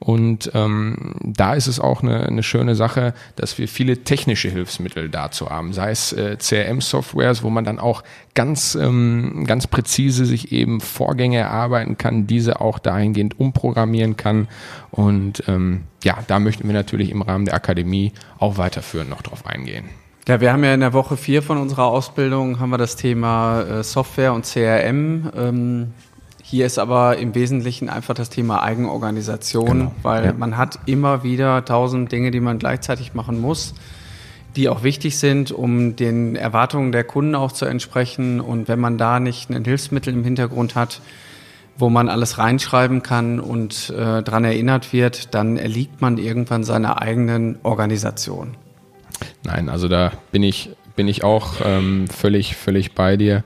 Und 0.03 0.49
ähm, 0.55 1.13
da 1.21 1.53
ist 1.53 1.67
es 1.67 1.79
auch 1.79 2.01
eine, 2.01 2.25
eine 2.25 2.41
schöne 2.41 2.73
Sache, 2.73 3.13
dass 3.35 3.59
wir 3.59 3.67
viele 3.67 4.03
technische 4.03 4.49
Hilfsmittel 4.49 5.09
dazu 5.09 5.51
haben, 5.51 5.73
sei 5.73 5.91
es 5.91 6.11
äh, 6.11 6.37
CRM-Softwares, 6.39 7.43
wo 7.43 7.51
man 7.51 7.65
dann 7.65 7.77
auch 7.77 8.03
ganz, 8.33 8.73
ähm, 8.73 9.45
ganz 9.45 9.67
präzise 9.67 10.25
sich 10.25 10.51
eben 10.51 10.81
Vorgänge 10.81 11.37
erarbeiten 11.37 11.99
kann, 11.99 12.25
diese 12.25 12.61
auch 12.61 12.79
dahingehend 12.79 13.39
umprogrammieren 13.39 14.17
kann. 14.17 14.47
Und 14.89 15.43
ähm, 15.47 15.83
ja, 16.03 16.17
da 16.25 16.39
möchten 16.39 16.67
wir 16.67 16.73
natürlich 16.73 17.11
im 17.11 17.21
Rahmen 17.21 17.45
der 17.45 17.53
Akademie 17.53 18.11
auch 18.39 18.57
weiterführend 18.57 19.11
noch 19.11 19.21
drauf 19.21 19.45
eingehen. 19.45 19.85
Ja, 20.27 20.41
wir 20.41 20.51
haben 20.51 20.63
ja 20.63 20.73
in 20.73 20.79
der 20.79 20.93
Woche 20.93 21.15
vier 21.15 21.43
von 21.43 21.59
unserer 21.59 21.85
Ausbildung 21.85 22.59
haben 22.59 22.71
wir 22.71 22.79
das 22.79 22.95
Thema 22.95 23.61
äh, 23.61 23.83
Software 23.83 24.33
und 24.33 24.45
CRM. 24.45 25.31
Ähm, 25.35 25.93
hier 26.51 26.65
ist 26.65 26.79
aber 26.79 27.17
im 27.17 27.33
Wesentlichen 27.33 27.87
einfach 27.87 28.13
das 28.13 28.29
Thema 28.29 28.61
Eigenorganisation, 28.61 29.65
genau. 29.67 29.95
weil 30.01 30.25
ja. 30.25 30.33
man 30.33 30.57
hat 30.57 30.79
immer 30.85 31.23
wieder 31.23 31.63
tausend 31.63 32.11
Dinge, 32.11 32.29
die 32.29 32.41
man 32.41 32.59
gleichzeitig 32.59 33.13
machen 33.13 33.39
muss, 33.39 33.73
die 34.57 34.67
auch 34.67 34.83
wichtig 34.83 35.17
sind, 35.17 35.53
um 35.53 35.95
den 35.95 36.35
Erwartungen 36.35 36.91
der 36.91 37.05
Kunden 37.05 37.35
auch 37.35 37.53
zu 37.53 37.63
entsprechen. 37.63 38.41
Und 38.41 38.67
wenn 38.67 38.81
man 38.81 38.97
da 38.97 39.21
nicht 39.21 39.49
ein 39.49 39.63
Hilfsmittel 39.63 40.13
im 40.13 40.25
Hintergrund 40.25 40.75
hat, 40.75 40.99
wo 41.77 41.89
man 41.89 42.09
alles 42.09 42.37
reinschreiben 42.37 43.01
kann 43.01 43.39
und 43.39 43.89
äh, 43.91 44.21
daran 44.21 44.43
erinnert 44.43 44.91
wird, 44.91 45.33
dann 45.33 45.55
erliegt 45.55 46.01
man 46.01 46.17
irgendwann 46.17 46.65
seiner 46.65 47.01
eigenen 47.01 47.59
Organisation. 47.63 48.57
Nein, 49.45 49.69
also 49.69 49.87
da 49.87 50.11
bin 50.33 50.43
ich, 50.43 50.71
bin 50.97 51.07
ich 51.07 51.23
auch 51.23 51.61
ähm, 51.63 52.09
völlig, 52.09 52.57
völlig 52.57 52.91
bei 52.91 53.15
dir. 53.15 53.45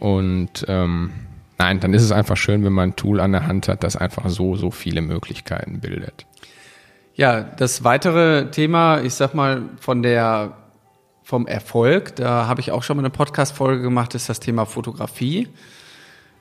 Und 0.00 0.64
ähm, 0.66 1.12
nein, 1.60 1.78
dann 1.78 1.92
ist 1.92 2.02
es 2.02 2.10
einfach 2.10 2.38
schön, 2.38 2.64
wenn 2.64 2.72
man 2.72 2.90
ein 2.90 2.96
Tool 2.96 3.20
an 3.20 3.32
der 3.32 3.46
Hand 3.46 3.68
hat, 3.68 3.84
das 3.84 3.94
einfach 3.94 4.30
so, 4.30 4.56
so 4.56 4.70
viele 4.70 5.02
Möglichkeiten 5.02 5.80
bildet. 5.80 6.26
Ja, 7.14 7.42
das 7.42 7.84
weitere 7.84 8.50
Thema, 8.50 9.02
ich 9.02 9.12
sag 9.12 9.34
mal, 9.34 9.62
von 9.78 10.02
der 10.02 10.56
vom 11.22 11.46
Erfolg, 11.46 12.16
da 12.16 12.48
habe 12.48 12.60
ich 12.60 12.72
auch 12.72 12.82
schon 12.82 12.96
mal 12.96 13.02
eine 13.02 13.10
Podcast-Folge 13.10 13.82
gemacht, 13.82 14.14
ist 14.14 14.28
das 14.30 14.40
Thema 14.40 14.64
Fotografie. 14.64 15.48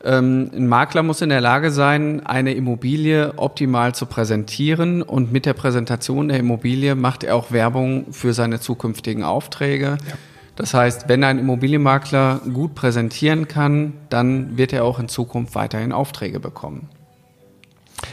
Ähm, 0.03 0.49
ein 0.55 0.67
Makler 0.67 1.03
muss 1.03 1.21
in 1.21 1.29
der 1.29 1.41
Lage 1.41 1.69
sein, 1.71 2.25
eine 2.25 2.53
Immobilie 2.53 3.33
optimal 3.35 3.93
zu 3.93 4.05
präsentieren 4.05 5.01
und 5.01 5.33
mit 5.33 5.45
der 5.45 5.53
Präsentation 5.53 6.29
der 6.29 6.39
Immobilie 6.39 6.95
macht 6.95 7.25
er 7.25 7.35
auch 7.35 7.51
Werbung 7.51 8.13
für 8.13 8.33
seine 8.33 8.61
zukünftigen 8.61 9.23
Aufträge. 9.23 9.97
Ja. 10.07 10.13
Das 10.59 10.73
heißt, 10.73 11.07
wenn 11.07 11.23
ein 11.23 11.39
Immobilienmakler 11.39 12.41
gut 12.53 12.75
präsentieren 12.75 13.47
kann, 13.47 13.93
dann 14.09 14.57
wird 14.57 14.73
er 14.73 14.83
auch 14.83 14.99
in 14.99 15.07
Zukunft 15.07 15.55
weiterhin 15.55 15.93
Aufträge 15.93 16.41
bekommen. 16.41 16.89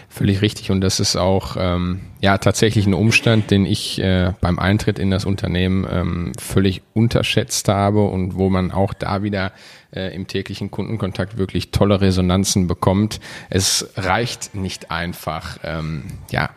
Völlig 0.08 0.42
richtig 0.42 0.70
und 0.70 0.80
das 0.80 1.00
ist 1.00 1.16
auch 1.16 1.56
ähm, 1.58 2.02
ja 2.20 2.38
tatsächlich 2.38 2.86
ein 2.86 2.94
Umstand, 2.94 3.50
den 3.50 3.66
ich 3.66 4.00
äh, 4.00 4.32
beim 4.40 4.60
Eintritt 4.60 5.00
in 5.00 5.10
das 5.10 5.24
Unternehmen 5.24 5.88
ähm, 5.90 6.32
völlig 6.38 6.82
unterschätzt 6.94 7.66
habe 7.66 8.04
und 8.04 8.36
wo 8.36 8.48
man 8.48 8.70
auch 8.70 8.94
da 8.94 9.24
wieder 9.24 9.50
äh, 9.92 10.14
im 10.14 10.28
täglichen 10.28 10.70
Kundenkontakt 10.70 11.38
wirklich 11.38 11.72
tolle 11.72 12.00
Resonanzen 12.00 12.68
bekommt. 12.68 13.18
Es 13.50 13.90
reicht 13.96 14.54
nicht 14.54 14.92
einfach, 14.92 15.58
ähm, 15.64 16.04
ja, 16.30 16.50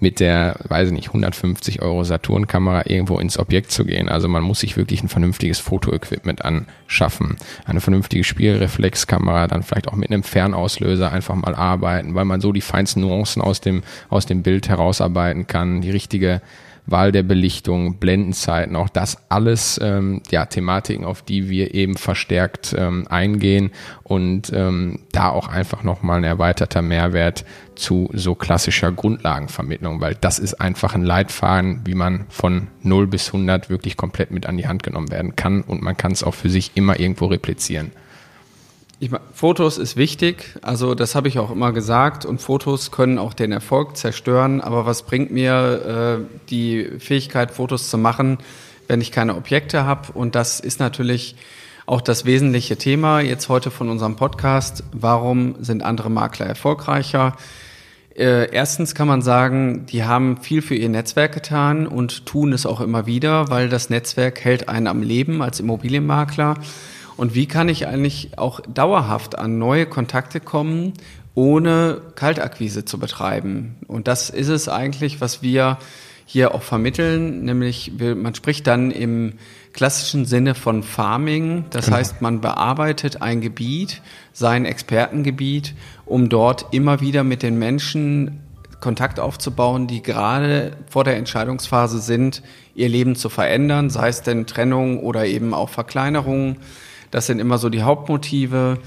mit 0.00 0.18
der, 0.18 0.56
weiß 0.68 0.88
ich 0.88 0.94
nicht, 0.94 1.08
150 1.08 1.82
Euro 1.82 2.02
Saturn-Kamera 2.04 2.84
irgendwo 2.86 3.18
ins 3.18 3.38
Objekt 3.38 3.70
zu 3.70 3.84
gehen. 3.84 4.08
Also 4.08 4.28
man 4.28 4.42
muss 4.42 4.60
sich 4.60 4.76
wirklich 4.76 5.02
ein 5.02 5.08
vernünftiges 5.08 5.58
Fotoequipment 5.58 6.44
anschaffen. 6.44 7.36
Eine 7.66 7.80
vernünftige 7.80 8.24
Spielreflexkamera, 8.24 9.46
dann 9.46 9.62
vielleicht 9.62 9.88
auch 9.88 9.96
mit 9.96 10.10
einem 10.10 10.22
Fernauslöser 10.22 11.12
einfach 11.12 11.34
mal 11.34 11.54
arbeiten, 11.54 12.14
weil 12.14 12.24
man 12.24 12.40
so 12.40 12.52
die 12.52 12.60
feinsten 12.60 13.02
Nuancen 13.02 13.42
aus 13.42 13.60
dem, 13.60 13.82
aus 14.08 14.26
dem 14.26 14.42
Bild 14.42 14.68
herausarbeiten 14.68 15.46
kann, 15.46 15.82
die 15.82 15.90
richtige 15.90 16.40
Wahl 16.90 17.12
der 17.12 17.22
Belichtung, 17.22 17.98
Blendenzeiten, 17.98 18.76
auch 18.76 18.88
das 18.88 19.18
alles 19.30 19.80
ähm, 19.82 20.22
ja 20.30 20.46
Thematiken, 20.46 21.04
auf 21.04 21.22
die 21.22 21.48
wir 21.48 21.74
eben 21.74 21.96
verstärkt 21.96 22.74
ähm, 22.76 23.06
eingehen 23.08 23.70
und 24.02 24.52
ähm, 24.52 25.00
da 25.12 25.28
auch 25.30 25.48
einfach 25.48 25.82
nochmal 25.82 26.18
ein 26.18 26.24
erweiterter 26.24 26.82
Mehrwert 26.82 27.44
zu 27.74 28.10
so 28.12 28.34
klassischer 28.34 28.92
Grundlagenvermittlung, 28.92 30.00
weil 30.00 30.14
das 30.14 30.38
ist 30.38 30.54
einfach 30.54 30.94
ein 30.94 31.02
Leitfaden, 31.02 31.82
wie 31.84 31.94
man 31.94 32.26
von 32.28 32.68
0 32.82 33.06
bis 33.06 33.28
100 33.28 33.70
wirklich 33.70 33.96
komplett 33.96 34.30
mit 34.30 34.46
an 34.46 34.56
die 34.56 34.68
Hand 34.68 34.82
genommen 34.82 35.10
werden 35.10 35.36
kann 35.36 35.62
und 35.62 35.82
man 35.82 35.96
kann 35.96 36.12
es 36.12 36.22
auch 36.22 36.34
für 36.34 36.50
sich 36.50 36.72
immer 36.74 37.00
irgendwo 37.00 37.26
replizieren. 37.26 37.92
Ich 39.02 39.10
meine, 39.10 39.24
Fotos 39.32 39.78
ist 39.78 39.96
wichtig, 39.96 40.58
also 40.60 40.94
das 40.94 41.14
habe 41.14 41.26
ich 41.26 41.38
auch 41.38 41.50
immer 41.50 41.72
gesagt 41.72 42.26
und 42.26 42.38
Fotos 42.38 42.90
können 42.90 43.16
auch 43.16 43.32
den 43.32 43.50
Erfolg 43.50 43.96
zerstören, 43.96 44.60
aber 44.60 44.84
was 44.84 45.04
bringt 45.04 45.30
mir 45.30 46.18
äh, 46.20 46.38
die 46.50 46.84
Fähigkeit, 46.98 47.50
Fotos 47.50 47.88
zu 47.88 47.96
machen, 47.96 48.36
wenn 48.88 49.00
ich 49.00 49.10
keine 49.10 49.36
Objekte 49.36 49.86
habe? 49.86 50.12
Und 50.12 50.34
das 50.34 50.60
ist 50.60 50.80
natürlich 50.80 51.36
auch 51.86 52.02
das 52.02 52.26
wesentliche 52.26 52.76
Thema 52.76 53.20
jetzt 53.20 53.48
heute 53.48 53.70
von 53.70 53.88
unserem 53.88 54.16
Podcast. 54.16 54.84
Warum 54.92 55.54
sind 55.60 55.82
andere 55.82 56.10
Makler 56.10 56.44
erfolgreicher? 56.44 57.38
Äh, 58.14 58.52
erstens 58.52 58.94
kann 58.94 59.08
man 59.08 59.22
sagen, 59.22 59.86
die 59.86 60.04
haben 60.04 60.36
viel 60.42 60.60
für 60.60 60.74
ihr 60.74 60.90
Netzwerk 60.90 61.32
getan 61.32 61.86
und 61.86 62.26
tun 62.26 62.52
es 62.52 62.66
auch 62.66 62.82
immer 62.82 63.06
wieder, 63.06 63.48
weil 63.48 63.70
das 63.70 63.88
Netzwerk 63.88 64.44
hält 64.44 64.68
einen 64.68 64.88
am 64.88 65.00
Leben 65.00 65.40
als 65.40 65.58
Immobilienmakler. 65.58 66.56
Und 67.20 67.34
wie 67.34 67.44
kann 67.44 67.68
ich 67.68 67.86
eigentlich 67.86 68.38
auch 68.38 68.60
dauerhaft 68.60 69.38
an 69.38 69.58
neue 69.58 69.84
Kontakte 69.84 70.40
kommen, 70.40 70.94
ohne 71.34 72.00
Kaltakquise 72.14 72.86
zu 72.86 72.98
betreiben? 72.98 73.76
Und 73.86 74.08
das 74.08 74.30
ist 74.30 74.48
es 74.48 74.70
eigentlich, 74.70 75.20
was 75.20 75.42
wir 75.42 75.76
hier 76.24 76.54
auch 76.54 76.62
vermitteln, 76.62 77.44
nämlich 77.44 77.92
man 77.98 78.34
spricht 78.34 78.66
dann 78.66 78.90
im 78.90 79.34
klassischen 79.74 80.24
Sinne 80.24 80.54
von 80.54 80.82
Farming. 80.82 81.66
Das 81.68 81.84
genau. 81.84 81.98
heißt, 81.98 82.22
man 82.22 82.40
bearbeitet 82.40 83.20
ein 83.20 83.42
Gebiet, 83.42 84.00
sein 84.32 84.64
Expertengebiet, 84.64 85.74
um 86.06 86.30
dort 86.30 86.72
immer 86.72 87.02
wieder 87.02 87.22
mit 87.22 87.42
den 87.42 87.58
Menschen 87.58 88.40
Kontakt 88.80 89.20
aufzubauen, 89.20 89.88
die 89.88 90.00
gerade 90.00 90.72
vor 90.88 91.04
der 91.04 91.18
Entscheidungsphase 91.18 91.98
sind, 91.98 92.42
ihr 92.74 92.88
Leben 92.88 93.14
zu 93.14 93.28
verändern, 93.28 93.90
sei 93.90 94.08
es 94.08 94.22
denn 94.22 94.46
Trennung 94.46 95.00
oder 95.00 95.26
eben 95.26 95.52
auch 95.52 95.68
Verkleinerung 95.68 96.56
das 97.10 97.26
sind 97.26 97.38
immer 97.38 97.58
so 97.58 97.68
die 97.68 97.82
Hauptmotive, 97.82 98.78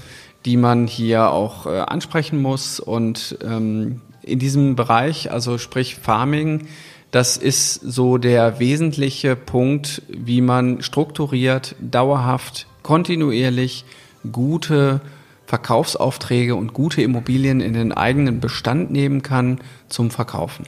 die 0.44 0.56
man 0.56 0.86
hier 0.86 1.30
auch 1.30 1.66
äh, 1.66 1.80
ansprechen 1.80 2.40
muss. 2.40 2.80
Und 2.80 3.38
ähm, 3.42 4.00
in 4.22 4.38
diesem 4.38 4.76
Bereich, 4.76 5.30
also 5.30 5.58
sprich 5.58 5.96
Farming, 5.96 6.66
das 7.10 7.36
ist 7.36 7.74
so 7.74 8.18
der 8.18 8.58
wesentliche 8.58 9.36
Punkt, 9.36 10.02
wie 10.08 10.40
man 10.40 10.82
strukturiert, 10.82 11.76
dauerhaft, 11.80 12.66
kontinuierlich 12.82 13.84
gute 14.32 15.00
Verkaufsaufträge 15.46 16.56
und 16.56 16.72
gute 16.72 17.02
Immobilien 17.02 17.60
in 17.60 17.74
den 17.74 17.92
eigenen 17.92 18.40
Bestand 18.40 18.90
nehmen 18.90 19.22
kann 19.22 19.60
zum 19.88 20.10
Verkaufen. 20.10 20.66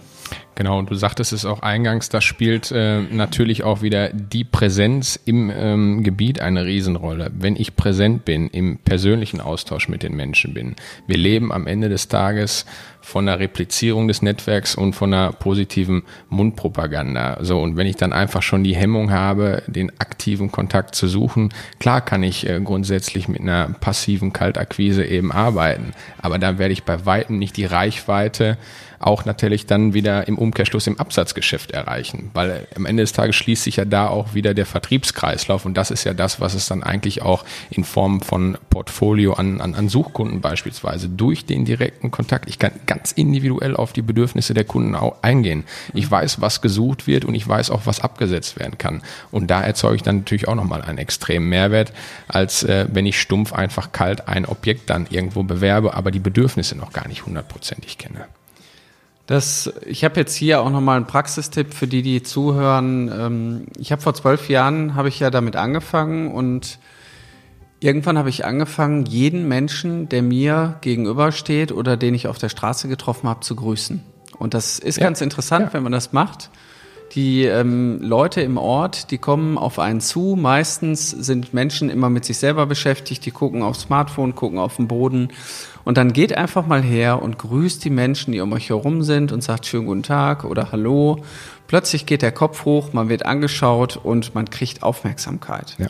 Genau, 0.56 0.78
und 0.78 0.90
du 0.90 0.94
sagtest 0.94 1.34
es 1.34 1.44
auch 1.44 1.60
eingangs, 1.60 2.08
da 2.08 2.22
spielt 2.22 2.72
äh, 2.72 3.02
natürlich 3.02 3.62
auch 3.62 3.82
wieder 3.82 4.08
die 4.08 4.42
Präsenz 4.42 5.20
im 5.22 5.52
ähm, 5.54 6.02
Gebiet 6.02 6.40
eine 6.40 6.64
Riesenrolle. 6.64 7.30
Wenn 7.38 7.56
ich 7.56 7.76
präsent 7.76 8.24
bin, 8.24 8.48
im 8.48 8.78
persönlichen 8.78 9.42
Austausch 9.42 9.90
mit 9.90 10.02
den 10.02 10.16
Menschen 10.16 10.54
bin. 10.54 10.74
Wir 11.06 11.18
leben 11.18 11.52
am 11.52 11.66
Ende 11.66 11.90
des 11.90 12.08
Tages 12.08 12.64
von 13.06 13.26
der 13.26 13.38
Replizierung 13.38 14.08
des 14.08 14.20
Netzwerks 14.20 14.74
und 14.74 14.94
von 14.94 15.14
einer 15.14 15.30
positiven 15.30 16.02
Mundpropaganda. 16.28 17.38
So, 17.40 17.60
und 17.60 17.76
wenn 17.76 17.86
ich 17.86 17.94
dann 17.94 18.12
einfach 18.12 18.42
schon 18.42 18.64
die 18.64 18.74
Hemmung 18.74 19.12
habe, 19.12 19.62
den 19.68 19.92
aktiven 20.00 20.50
Kontakt 20.50 20.96
zu 20.96 21.06
suchen, 21.06 21.54
klar 21.78 22.00
kann 22.00 22.24
ich 22.24 22.48
äh, 22.48 22.60
grundsätzlich 22.60 23.28
mit 23.28 23.42
einer 23.42 23.68
passiven 23.68 24.32
Kaltakquise 24.32 25.04
eben 25.04 25.30
arbeiten, 25.30 25.92
aber 26.18 26.40
dann 26.40 26.58
werde 26.58 26.72
ich 26.72 26.82
bei 26.82 27.06
weitem 27.06 27.38
nicht 27.38 27.56
die 27.56 27.64
Reichweite 27.64 28.58
auch 28.98 29.24
natürlich 29.24 29.66
dann 29.66 29.94
wieder 29.94 30.26
im 30.28 30.38
Umkehrschluss 30.38 30.86
im 30.86 30.98
Absatzgeschäft 30.98 31.70
erreichen. 31.70 32.30
Weil 32.34 32.66
am 32.74 32.86
Ende 32.86 33.02
des 33.02 33.12
Tages 33.12 33.36
schließt 33.36 33.64
sich 33.64 33.76
ja 33.76 33.84
da 33.84 34.08
auch 34.08 34.34
wieder 34.34 34.54
der 34.54 34.66
Vertriebskreislauf 34.66 35.64
und 35.64 35.76
das 35.76 35.90
ist 35.90 36.04
ja 36.04 36.14
das, 36.14 36.40
was 36.40 36.54
es 36.54 36.66
dann 36.66 36.82
eigentlich 36.82 37.22
auch 37.22 37.44
in 37.70 37.84
Form 37.84 38.20
von 38.20 38.58
Portfolio 38.70 39.34
an, 39.34 39.60
an, 39.60 39.74
an 39.74 39.88
Suchkunden 39.88 40.40
beispielsweise 40.40 41.08
durch 41.08 41.44
den 41.44 41.64
direkten 41.64 42.10
Kontakt. 42.10 42.48
Ich 42.48 42.58
kann 42.58 42.72
ganz 42.96 43.12
individuell 43.12 43.76
auf 43.76 43.92
die 43.92 44.02
Bedürfnisse 44.02 44.54
der 44.54 44.64
Kunden 44.64 44.96
eingehen. 45.22 45.64
Ich 45.92 46.10
weiß, 46.10 46.40
was 46.40 46.62
gesucht 46.62 47.06
wird 47.06 47.26
und 47.26 47.34
ich 47.34 47.46
weiß 47.46 47.70
auch, 47.70 47.82
was 47.84 48.00
abgesetzt 48.00 48.58
werden 48.58 48.78
kann. 48.78 49.02
Und 49.30 49.50
da 49.50 49.60
erzeuge 49.62 49.96
ich 49.96 50.02
dann 50.02 50.18
natürlich 50.18 50.48
auch 50.48 50.54
nochmal 50.54 50.80
einen 50.82 50.98
extremen 50.98 51.48
Mehrwert, 51.48 51.92
als 52.26 52.62
äh, 52.62 52.86
wenn 52.90 53.04
ich 53.04 53.20
stumpf 53.20 53.52
einfach 53.52 53.92
kalt 53.92 54.28
ein 54.28 54.46
Objekt 54.46 54.88
dann 54.88 55.06
irgendwo 55.10 55.42
bewerbe, 55.42 55.94
aber 55.94 56.10
die 56.10 56.18
Bedürfnisse 56.18 56.76
noch 56.76 56.92
gar 56.92 57.06
nicht 57.06 57.26
hundertprozentig 57.26 57.98
kenne. 57.98 58.26
Das, 59.26 59.72
ich 59.84 60.04
habe 60.04 60.20
jetzt 60.20 60.34
hier 60.34 60.62
auch 60.62 60.70
nochmal 60.70 60.96
einen 60.96 61.06
Praxistipp 61.06 61.74
für 61.74 61.88
die, 61.88 62.02
die 62.02 62.22
zuhören. 62.22 63.10
Ähm, 63.12 63.66
ich 63.78 63.92
habe 63.92 64.00
vor 64.00 64.14
zwölf 64.14 64.48
Jahren 64.48 64.94
habe 64.94 65.08
ich 65.08 65.18
ja 65.20 65.30
damit 65.30 65.56
angefangen 65.56 66.30
und 66.30 66.78
irgendwann 67.80 68.18
habe 68.18 68.28
ich 68.28 68.44
angefangen, 68.44 69.06
jeden 69.06 69.48
Menschen, 69.48 70.08
der 70.08 70.22
mir 70.22 70.76
gegenübersteht 70.80 71.72
oder 71.72 71.96
den 71.96 72.14
ich 72.14 72.28
auf 72.28 72.38
der 72.38 72.48
Straße 72.48 72.88
getroffen 72.88 73.28
habe, 73.28 73.40
zu 73.40 73.56
grüßen. 73.56 74.02
Und 74.38 74.54
das 74.54 74.78
ist 74.78 74.98
ja. 74.98 75.04
ganz 75.04 75.20
interessant, 75.20 75.66
ja. 75.66 75.72
wenn 75.74 75.82
man 75.82 75.92
das 75.92 76.12
macht. 76.12 76.50
Die 77.14 77.44
ähm, 77.44 78.00
Leute 78.02 78.40
im 78.40 78.58
Ort, 78.58 79.10
die 79.10 79.18
kommen 79.18 79.58
auf 79.58 79.78
einen 79.78 80.00
zu. 80.00 80.36
Meistens 80.38 81.10
sind 81.10 81.54
Menschen 81.54 81.88
immer 81.88 82.10
mit 82.10 82.24
sich 82.24 82.36
selber 82.38 82.66
beschäftigt. 82.66 83.24
Die 83.24 83.30
gucken 83.30 83.62
aufs 83.62 83.82
Smartphone, 83.82 84.34
gucken 84.34 84.58
auf 84.58 84.76
den 84.76 84.88
Boden. 84.88 85.28
Und 85.84 85.98
dann 85.98 86.12
geht 86.12 86.36
einfach 86.36 86.66
mal 86.66 86.82
her 86.82 87.22
und 87.22 87.38
grüßt 87.38 87.84
die 87.84 87.90
Menschen, 87.90 88.32
die 88.32 88.40
um 88.40 88.52
euch 88.52 88.70
herum 88.70 89.02
sind 89.02 89.30
und 89.30 89.42
sagt 89.42 89.66
schönen 89.66 89.86
guten 89.86 90.02
Tag 90.02 90.44
oder 90.44 90.72
Hallo. 90.72 91.22
Plötzlich 91.68 92.06
geht 92.06 92.22
der 92.22 92.32
Kopf 92.32 92.64
hoch, 92.64 92.92
man 92.92 93.08
wird 93.08 93.24
angeschaut 93.24 93.96
und 93.96 94.34
man 94.34 94.50
kriegt 94.50 94.82
Aufmerksamkeit. 94.82 95.76
Ja, 95.78 95.86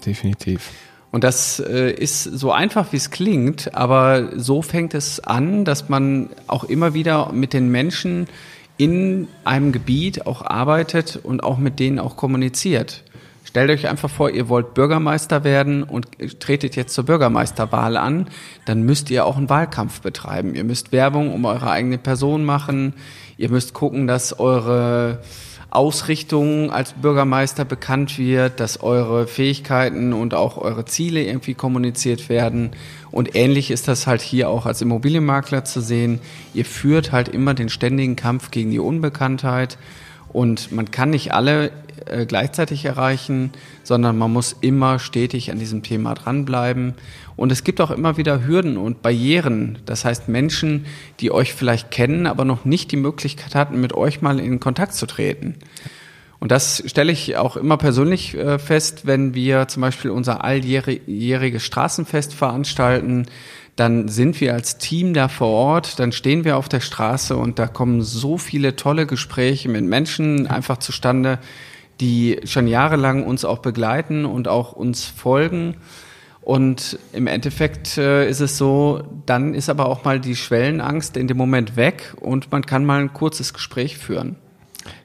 definitiv. 0.00 0.70
Und 1.12 1.24
das 1.24 1.58
äh, 1.58 1.90
ist 1.90 2.22
so 2.22 2.52
einfach, 2.52 2.92
wie 2.92 2.96
es 2.96 3.10
klingt, 3.10 3.74
aber 3.74 4.38
so 4.38 4.62
fängt 4.62 4.94
es 4.94 5.18
an, 5.20 5.64
dass 5.64 5.88
man 5.88 6.30
auch 6.46 6.64
immer 6.64 6.94
wieder 6.94 7.32
mit 7.32 7.52
den 7.52 7.68
Menschen 7.70 8.28
in 8.76 9.28
einem 9.44 9.72
Gebiet 9.72 10.26
auch 10.26 10.42
arbeitet 10.42 11.18
und 11.22 11.42
auch 11.42 11.58
mit 11.58 11.80
denen 11.80 11.98
auch 11.98 12.16
kommuniziert. 12.16 13.02
Stellt 13.44 13.70
euch 13.70 13.88
einfach 13.88 14.08
vor, 14.08 14.30
ihr 14.30 14.48
wollt 14.48 14.74
Bürgermeister 14.74 15.42
werden 15.42 15.82
und 15.82 16.06
tretet 16.38 16.76
jetzt 16.76 16.94
zur 16.94 17.04
Bürgermeisterwahl 17.04 17.96
an, 17.96 18.28
dann 18.64 18.84
müsst 18.84 19.10
ihr 19.10 19.26
auch 19.26 19.36
einen 19.36 19.48
Wahlkampf 19.48 20.02
betreiben. 20.02 20.54
Ihr 20.54 20.62
müsst 20.62 20.92
Werbung 20.92 21.34
um 21.34 21.44
eure 21.44 21.70
eigene 21.70 21.98
Person 21.98 22.44
machen. 22.44 22.94
Ihr 23.36 23.50
müsst 23.50 23.74
gucken, 23.74 24.06
dass 24.06 24.38
eure 24.38 25.18
Ausrichtung 25.70 26.72
als 26.72 26.92
Bürgermeister 26.94 27.64
bekannt 27.64 28.18
wird, 28.18 28.58
dass 28.58 28.82
eure 28.82 29.26
Fähigkeiten 29.26 30.12
und 30.12 30.34
auch 30.34 30.56
eure 30.56 30.84
Ziele 30.84 31.22
irgendwie 31.22 31.54
kommuniziert 31.54 32.28
werden. 32.28 32.72
Und 33.10 33.36
ähnlich 33.36 33.70
ist 33.70 33.86
das 33.86 34.06
halt 34.06 34.20
hier 34.20 34.48
auch 34.48 34.66
als 34.66 34.82
Immobilienmakler 34.82 35.64
zu 35.64 35.80
sehen. 35.80 36.20
Ihr 36.54 36.64
führt 36.64 37.12
halt 37.12 37.28
immer 37.28 37.54
den 37.54 37.68
ständigen 37.68 38.16
Kampf 38.16 38.50
gegen 38.50 38.70
die 38.70 38.80
Unbekanntheit. 38.80 39.78
Und 40.32 40.72
man 40.72 40.90
kann 40.90 41.10
nicht 41.10 41.32
alle 41.32 41.70
äh, 42.06 42.26
gleichzeitig 42.26 42.84
erreichen, 42.84 43.50
sondern 43.82 44.16
man 44.16 44.32
muss 44.32 44.56
immer 44.60 44.98
stetig 44.98 45.50
an 45.50 45.58
diesem 45.58 45.82
Thema 45.82 46.14
dranbleiben. 46.14 46.94
Und 47.36 47.52
es 47.52 47.64
gibt 47.64 47.80
auch 47.80 47.90
immer 47.90 48.16
wieder 48.16 48.46
Hürden 48.46 48.76
und 48.76 49.02
Barrieren. 49.02 49.78
Das 49.86 50.04
heißt 50.04 50.28
Menschen, 50.28 50.86
die 51.20 51.30
euch 51.30 51.54
vielleicht 51.54 51.90
kennen, 51.90 52.26
aber 52.26 52.44
noch 52.44 52.64
nicht 52.64 52.92
die 52.92 52.96
Möglichkeit 52.96 53.54
hatten, 53.54 53.80
mit 53.80 53.92
euch 53.92 54.22
mal 54.22 54.38
in 54.38 54.60
Kontakt 54.60 54.94
zu 54.94 55.06
treten. 55.06 55.56
Und 56.40 56.50
das 56.50 56.82
stelle 56.86 57.12
ich 57.12 57.36
auch 57.36 57.56
immer 57.56 57.76
persönlich 57.76 58.34
äh, 58.34 58.58
fest, 58.58 59.06
wenn 59.06 59.34
wir 59.34 59.68
zum 59.68 59.82
Beispiel 59.82 60.10
unser 60.10 60.42
alljähriges 60.42 61.62
Straßenfest 61.62 62.32
veranstalten. 62.32 63.26
Dann 63.80 64.08
sind 64.08 64.42
wir 64.42 64.52
als 64.52 64.76
Team 64.76 65.14
da 65.14 65.28
vor 65.28 65.48
Ort, 65.48 65.98
dann 65.98 66.12
stehen 66.12 66.44
wir 66.44 66.58
auf 66.58 66.68
der 66.68 66.80
Straße 66.80 67.34
und 67.34 67.58
da 67.58 67.66
kommen 67.66 68.02
so 68.02 68.36
viele 68.36 68.76
tolle 68.76 69.06
Gespräche 69.06 69.70
mit 69.70 69.82
Menschen 69.86 70.46
einfach 70.46 70.76
zustande, 70.76 71.38
die 71.98 72.40
schon 72.44 72.66
jahrelang 72.66 73.24
uns 73.24 73.46
auch 73.46 73.60
begleiten 73.60 74.26
und 74.26 74.48
auch 74.48 74.72
uns 74.72 75.06
folgen. 75.06 75.78
Und 76.42 76.98
im 77.14 77.26
Endeffekt 77.26 77.96
äh, 77.96 78.28
ist 78.28 78.40
es 78.40 78.58
so, 78.58 79.02
dann 79.24 79.54
ist 79.54 79.70
aber 79.70 79.86
auch 79.86 80.04
mal 80.04 80.20
die 80.20 80.36
Schwellenangst 80.36 81.16
in 81.16 81.26
dem 81.26 81.38
Moment 81.38 81.76
weg 81.76 82.14
und 82.20 82.52
man 82.52 82.66
kann 82.66 82.84
mal 82.84 83.00
ein 83.00 83.14
kurzes 83.14 83.54
Gespräch 83.54 83.96
führen. 83.96 84.36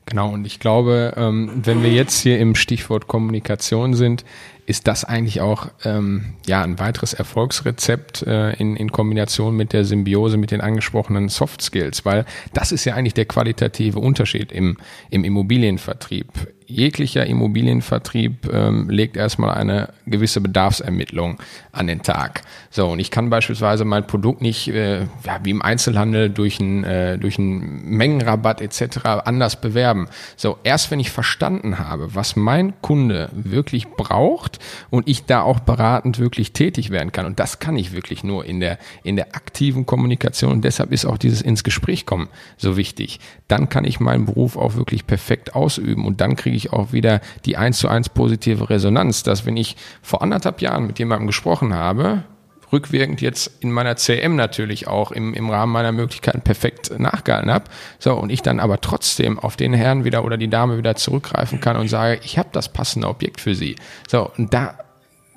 Genau, 0.06 0.32
und 0.34 0.46
ich 0.46 0.60
glaube, 0.60 1.14
ähm, 1.16 1.50
wenn 1.64 1.82
wir 1.82 1.92
jetzt 1.92 2.20
hier 2.22 2.40
im 2.40 2.56
Stichwort 2.56 3.08
Kommunikation 3.08 3.94
sind, 3.94 4.26
ist 4.66 4.88
das 4.88 5.04
eigentlich 5.04 5.42
auch 5.42 5.70
ähm, 5.84 6.34
ja 6.48 6.64
ein 6.64 6.80
weiteres 6.80 7.14
Erfolgsrezept 7.14 8.24
äh, 8.24 8.54
in, 8.54 8.76
in 8.76 8.92
Kombination 8.92 9.56
mit 9.56 9.74
der 9.74 9.86
Symbiose 9.86 10.38
mit 10.38 10.52
den 10.52 10.62
angesprochenen 10.62 11.30
Soft 11.30 11.62
Skills, 11.62 12.06
weil 12.06 12.26
das 12.54 12.72
ist 12.72 12.86
ja 12.86 12.96
eigentlich 12.96 13.14
der 13.14 13.26
qualitative 13.26 14.00
Unterschied 14.00 14.52
im, 14.52 14.78
im 15.12 15.24
Immobilienvertrieb 15.24 16.28
jeglicher 16.68 17.26
Immobilienvertrieb 17.26 18.52
ähm, 18.52 18.90
legt 18.90 19.18
erstmal 19.18 19.56
eine 19.56 19.90
gewisse 20.06 20.42
Bedarfsermittlung 20.42 21.38
an 21.72 21.88
den 21.88 22.02
Tag. 22.02 22.42
So, 22.70 22.88
und 22.88 23.00
ich 23.00 23.12
kann 23.12 23.30
beispielsweise 23.30 23.86
mein 23.86 24.08
Produkt 24.08 24.42
nicht, 24.42 24.68
äh, 24.68 25.02
ja, 25.24 25.40
wie 25.44 25.52
im 25.52 25.62
Einzelhandel, 25.62 26.30
durch 26.30 26.60
einen 26.60 26.84
äh, 26.84 27.18
durch 27.18 27.38
einen 27.38 27.86
Mengenrabatt 27.86 28.62
etc. 28.62 29.06
anders 29.26 29.62
bewerben. 29.62 30.08
So, 30.36 30.58
erst 30.64 30.92
wenn 30.92 31.00
ich 31.00 31.12
verstanden 31.12 31.80
habe, 31.80 32.16
was 32.16 32.36
mein 32.36 32.74
Kunde 32.82 33.30
wirklich 33.34 33.88
braucht 33.90 34.60
und 34.90 35.08
ich 35.08 35.26
da 35.26 35.42
auch 35.42 35.60
beratend 35.60 36.20
wirklich 36.20 36.52
tätig 36.52 36.90
werden 36.90 37.12
kann, 37.12 37.26
und 37.26 37.40
das 37.40 37.60
kann 37.60 37.78
ich 37.78 37.94
wirklich 37.94 38.24
nur 38.24 38.46
in 38.46 38.60
der, 38.60 38.78
in 39.04 39.16
der 39.16 39.36
aktiven 39.36 39.86
Kommunikation, 39.86 40.52
und 40.52 40.64
deshalb 40.64 40.92
ist 40.92 41.06
auch 41.06 41.18
dieses 41.18 41.42
ins 41.42 41.64
Gespräch 41.64 42.06
kommen 42.06 42.30
so 42.58 42.78
wichtig, 42.78 43.20
dann 43.48 43.70
kann 43.70 43.86
ich 43.86 44.00
meinen 44.00 44.26
Beruf 44.26 44.58
auch 44.58 44.76
wirklich 44.76 45.06
perfekt 45.06 45.56
ausüben 45.56 46.06
und 46.06 46.22
dann 46.22 46.36
kriege 46.36 46.55
kriege 46.56 46.68
ich 46.68 46.74
auch 46.74 46.94
wieder 46.94 47.20
die 47.46 47.58
eins 47.58 47.80
zu 47.80 47.90
eins 47.90 48.08
positive 48.08 48.70
Resonanz, 48.70 49.24
dass 49.24 49.46
wenn 49.46 49.58
ich 49.58 49.76
vor 50.02 50.22
anderthalb 50.22 50.62
Jahren 50.62 50.88
mit 50.88 51.00
jemandem 51.00 51.28
gesprochen 51.28 51.74
habe, 51.74 52.24
rückwirkend 52.72 53.22
jetzt 53.22 53.52
in 53.62 53.72
meiner 53.72 53.98
CM 53.98 54.36
natürlich 54.36 54.88
auch 54.88 55.12
im, 55.12 55.34
im 55.34 55.50
Rahmen 55.50 55.72
meiner 55.72 55.92
Möglichkeiten 55.92 56.42
perfekt 56.42 56.98
nachgehalten 56.98 57.52
habe. 57.52 57.66
So, 58.00 58.14
und 58.16 58.32
ich 58.32 58.42
dann 58.42 58.60
aber 58.60 58.80
trotzdem 58.80 59.38
auf 59.38 59.58
den 59.58 59.74
Herrn 59.74 60.06
wieder 60.06 60.24
oder 60.24 60.38
die 60.38 60.50
Dame 60.50 60.78
wieder 60.78 60.96
zurückgreifen 60.96 61.60
kann 61.60 61.76
und 61.76 61.90
sage, 61.90 62.20
ich 62.24 62.38
habe 62.38 62.50
das 62.54 62.72
passende 62.72 63.10
Objekt 63.10 63.42
für 63.42 63.54
sie. 63.54 63.76
So, 64.08 64.32
und 64.38 64.54
da 64.54 64.78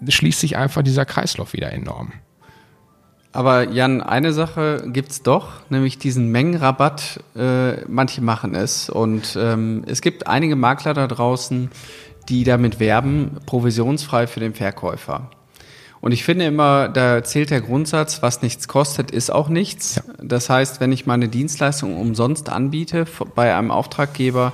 schließt 0.06 0.40
sich 0.40 0.56
einfach 0.56 0.82
dieser 0.82 1.04
Kreislauf 1.04 1.52
wieder 1.52 1.72
enorm. 1.72 2.12
Aber 3.32 3.68
Jan, 3.68 4.00
eine 4.00 4.32
Sache 4.32 4.84
gibt's 4.86 5.22
doch, 5.22 5.48
nämlich 5.68 5.98
diesen 5.98 6.32
Mengenrabatt. 6.32 7.20
Äh, 7.36 7.84
manche 7.86 8.22
machen 8.22 8.54
es. 8.54 8.88
Und 8.88 9.38
ähm, 9.40 9.84
es 9.86 10.00
gibt 10.00 10.26
einige 10.26 10.56
Makler 10.56 10.94
da 10.94 11.06
draußen, 11.06 11.70
die 12.28 12.44
damit 12.44 12.80
werben, 12.80 13.38
provisionsfrei 13.46 14.26
für 14.26 14.40
den 14.40 14.54
Verkäufer. 14.54 15.30
Und 16.00 16.12
ich 16.12 16.24
finde 16.24 16.46
immer, 16.46 16.88
da 16.88 17.24
zählt 17.24 17.50
der 17.50 17.60
Grundsatz, 17.60 18.22
was 18.22 18.42
nichts 18.42 18.68
kostet, 18.68 19.10
ist 19.10 19.30
auch 19.30 19.48
nichts. 19.48 19.96
Ja. 19.96 20.02
Das 20.22 20.48
heißt, 20.48 20.80
wenn 20.80 20.92
ich 20.92 21.06
meine 21.06 21.28
Dienstleistung 21.28 21.96
umsonst 21.96 22.48
anbiete 22.48 23.04
bei 23.34 23.54
einem 23.54 23.70
Auftraggeber, 23.70 24.52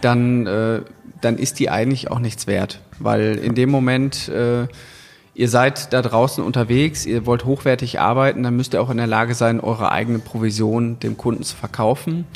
dann, 0.00 0.46
äh, 0.46 0.82
dann 1.20 1.38
ist 1.38 1.58
die 1.58 1.70
eigentlich 1.70 2.10
auch 2.10 2.18
nichts 2.18 2.46
wert. 2.46 2.80
Weil 2.98 3.38
in 3.38 3.54
dem 3.54 3.70
Moment 3.70 4.28
äh, 4.28 4.66
ihr 5.34 5.48
seid 5.48 5.92
da 5.92 6.02
draußen 6.02 6.44
unterwegs, 6.44 7.06
ihr 7.06 7.26
wollt 7.26 7.44
hochwertig 7.44 8.00
arbeiten, 8.00 8.42
dann 8.42 8.56
müsst 8.56 8.74
ihr 8.74 8.82
auch 8.82 8.90
in 8.90 8.96
der 8.96 9.06
Lage 9.06 9.34
sein, 9.34 9.60
eure 9.60 9.92
eigene 9.92 10.18
Provision 10.18 10.98
dem 11.00 11.16
Kunden 11.16 11.42
zu 11.42 11.56
verkaufen. 11.56 12.26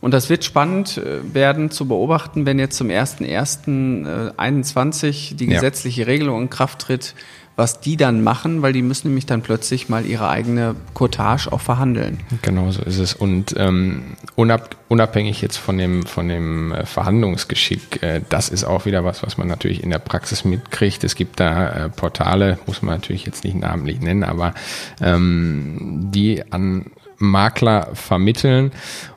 Und 0.00 0.12
das 0.12 0.30
wird 0.30 0.44
spannend 0.44 0.98
äh, 0.98 1.34
werden 1.34 1.70
zu 1.70 1.88
beobachten, 1.88 2.46
wenn 2.46 2.58
jetzt 2.58 2.76
zum 2.76 2.88
1.1.21 2.88 5.36
die 5.36 5.46
gesetzliche 5.46 6.02
ja. 6.02 6.06
Regelung 6.06 6.42
in 6.42 6.50
Kraft 6.50 6.80
tritt, 6.80 7.14
was 7.56 7.80
die 7.80 7.96
dann 7.96 8.22
machen, 8.22 8.60
weil 8.60 8.74
die 8.74 8.82
müssen 8.82 9.08
nämlich 9.08 9.24
dann 9.24 9.40
plötzlich 9.40 9.88
mal 9.88 10.04
ihre 10.04 10.28
eigene 10.28 10.76
Cottage 10.92 11.50
auch 11.50 11.60
verhandeln. 11.60 12.20
Genau 12.42 12.70
so 12.70 12.82
ist 12.82 12.98
es. 12.98 13.14
Und 13.14 13.54
ähm, 13.56 14.16
unab 14.34 14.76
unabhängig 14.88 15.40
jetzt 15.40 15.56
von 15.56 15.78
dem, 15.78 16.04
von 16.04 16.28
dem 16.28 16.72
äh, 16.72 16.84
Verhandlungsgeschick, 16.84 18.02
äh, 18.02 18.20
das 18.28 18.50
ist 18.50 18.64
auch 18.64 18.84
wieder 18.84 19.04
was, 19.04 19.22
was 19.22 19.38
man 19.38 19.48
natürlich 19.48 19.82
in 19.82 19.90
der 19.90 19.98
Praxis 19.98 20.44
mitkriegt. 20.44 21.02
Es 21.02 21.14
gibt 21.14 21.40
da 21.40 21.86
äh, 21.86 21.88
Portale, 21.88 22.58
muss 22.66 22.82
man 22.82 22.96
natürlich 22.96 23.24
jetzt 23.24 23.42
nicht 23.42 23.56
namentlich 23.56 24.00
nennen, 24.00 24.22
aber 24.22 24.54
ähm, 25.00 26.10
die 26.12 26.52
an 26.52 26.90
Makler 27.18 27.90
vermitteln. 27.94 28.72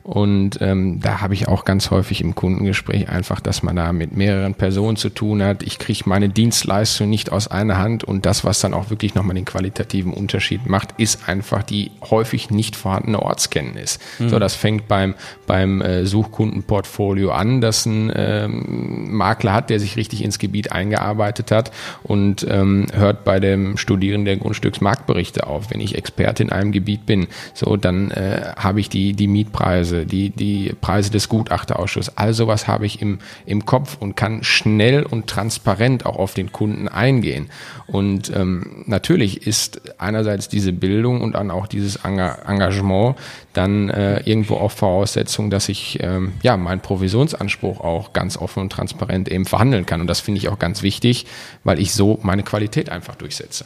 Und 0.09 0.59
ähm, 0.59 0.99
da 1.01 1.21
habe 1.21 1.35
ich 1.35 1.47
auch 1.47 1.65
ganz 1.65 1.91
häufig 1.91 2.21
im 2.21 2.33
Kundengespräch 2.33 3.09
einfach, 3.09 3.39
dass 3.39 3.61
man 3.61 3.75
da 3.75 3.93
mit 3.93 4.17
mehreren 4.17 4.55
Personen 4.55 4.97
zu 4.97 5.09
tun 5.09 5.43
hat. 5.43 5.61
Ich 5.61 5.77
kriege 5.77 6.01
meine 6.05 6.29
Dienstleistung 6.29 7.11
nicht 7.11 7.31
aus 7.31 7.47
einer 7.47 7.77
Hand 7.77 8.03
und 8.03 8.25
das, 8.25 8.43
was 8.43 8.59
dann 8.59 8.73
auch 8.73 8.89
wirklich 8.89 9.13
nochmal 9.13 9.35
den 9.35 9.45
qualitativen 9.45 10.11
Unterschied 10.11 10.67
macht, 10.67 10.95
ist 10.97 11.29
einfach 11.29 11.61
die 11.61 11.91
häufig 12.09 12.49
nicht 12.49 12.75
vorhandene 12.75 13.21
Ortskenntnis. 13.21 13.99
Mhm. 14.17 14.29
So, 14.29 14.39
das 14.39 14.55
fängt 14.55 14.87
beim, 14.87 15.13
beim 15.45 15.79
äh, 15.81 16.07
Suchkundenportfolio 16.07 17.29
an, 17.29 17.61
dass 17.61 17.85
ein 17.85 18.11
ähm, 18.15 19.15
Makler 19.15 19.53
hat, 19.53 19.69
der 19.69 19.79
sich 19.79 19.95
richtig 19.95 20.23
ins 20.23 20.39
Gebiet 20.39 20.71
eingearbeitet 20.71 21.51
hat 21.51 21.71
und 22.01 22.47
ähm, 22.49 22.87
hört 22.93 23.25
bei 23.25 23.39
dem 23.39 23.77
Studieren 23.77 24.25
der 24.25 24.37
Grundstücksmarktberichte 24.37 25.45
auf. 25.45 25.69
Wenn 25.69 25.81
ich 25.81 25.95
Experte 25.95 26.41
in 26.41 26.51
einem 26.51 26.71
Gebiet 26.71 27.05
bin, 27.05 27.27
so 27.53 27.77
dann 27.77 27.88
äh, 27.89 28.53
habe 28.57 28.79
ich 28.79 28.89
die, 28.89 29.13
die 29.13 29.27
Mietpreise 29.27 30.05
die, 30.05 30.29
die 30.29 30.73
Preise 30.81 31.11
des 31.11 31.29
Gutachterausschusses, 31.29 32.17
all 32.17 32.33
sowas 32.33 32.67
habe 32.67 32.85
ich 32.85 33.01
im, 33.01 33.19
im 33.45 33.65
Kopf 33.65 33.97
und 33.99 34.15
kann 34.15 34.43
schnell 34.43 35.03
und 35.03 35.27
transparent 35.27 36.05
auch 36.05 36.17
auf 36.17 36.33
den 36.33 36.51
Kunden 36.51 36.87
eingehen. 36.87 37.49
Und 37.87 38.31
ähm, 38.35 38.83
natürlich 38.85 39.47
ist 39.47 39.81
einerseits 39.99 40.47
diese 40.47 40.73
Bildung 40.73 41.21
und 41.21 41.33
dann 41.33 41.51
auch 41.51 41.67
dieses 41.67 41.97
Engagement 41.97 43.15
dann 43.53 43.89
äh, 43.89 44.21
irgendwo 44.21 44.55
auch 44.55 44.71
Voraussetzung, 44.71 45.49
dass 45.49 45.69
ich 45.69 45.99
ähm, 46.01 46.33
ja 46.43 46.55
meinen 46.57 46.81
Provisionsanspruch 46.81 47.81
auch 47.81 48.13
ganz 48.13 48.37
offen 48.37 48.61
und 48.61 48.71
transparent 48.71 49.29
eben 49.29 49.45
verhandeln 49.45 49.85
kann. 49.85 50.01
Und 50.01 50.07
das 50.07 50.19
finde 50.19 50.39
ich 50.39 50.49
auch 50.49 50.59
ganz 50.59 50.83
wichtig, 50.83 51.25
weil 51.63 51.79
ich 51.79 51.93
so 51.93 52.19
meine 52.21 52.43
Qualität 52.43 52.89
einfach 52.89 53.15
durchsetze. 53.15 53.65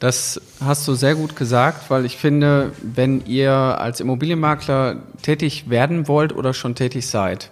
Das 0.00 0.40
hast 0.60 0.86
du 0.88 0.94
sehr 0.94 1.14
gut 1.14 1.36
gesagt, 1.36 1.88
weil 1.90 2.04
ich 2.04 2.16
finde, 2.16 2.72
wenn 2.82 3.24
ihr 3.26 3.52
als 3.52 4.00
Immobilienmakler 4.00 4.96
tätig 5.22 5.70
werden 5.70 6.08
wollt 6.08 6.34
oder 6.34 6.52
schon 6.52 6.74
tätig 6.74 7.06
seid 7.06 7.50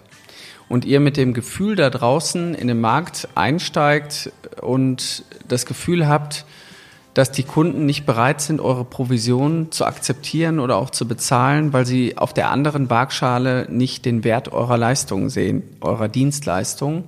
und 0.69 0.85
ihr 0.85 0.99
mit 0.99 1.17
dem 1.17 1.33
Gefühl 1.33 1.75
da 1.75 1.89
draußen 1.89 2.53
in 2.53 2.67
den 2.67 2.81
Markt 2.81 3.27
einsteigt 3.35 4.31
und 4.61 5.23
das 5.47 5.65
Gefühl 5.65 6.07
habt, 6.07 6.45
dass 7.13 7.31
die 7.31 7.43
Kunden 7.43 7.85
nicht 7.85 8.05
bereit 8.05 8.41
sind, 8.41 8.59
eure 8.59 8.85
Provision 8.85 9.71
zu 9.71 9.85
akzeptieren 9.85 10.59
oder 10.59 10.77
auch 10.77 10.89
zu 10.89 11.07
bezahlen, 11.07 11.71
weil 11.71 11.85
sie 11.85 12.17
auf 12.17 12.33
der 12.33 12.49
anderen 12.49 12.89
Waagschale 12.89 13.67
nicht 13.69 14.05
den 14.05 14.23
Wert 14.23 14.51
eurer 14.51 14.77
Leistung 14.77 15.29
sehen, 15.29 15.63
eurer 15.81 16.07
Dienstleistung, 16.07 17.03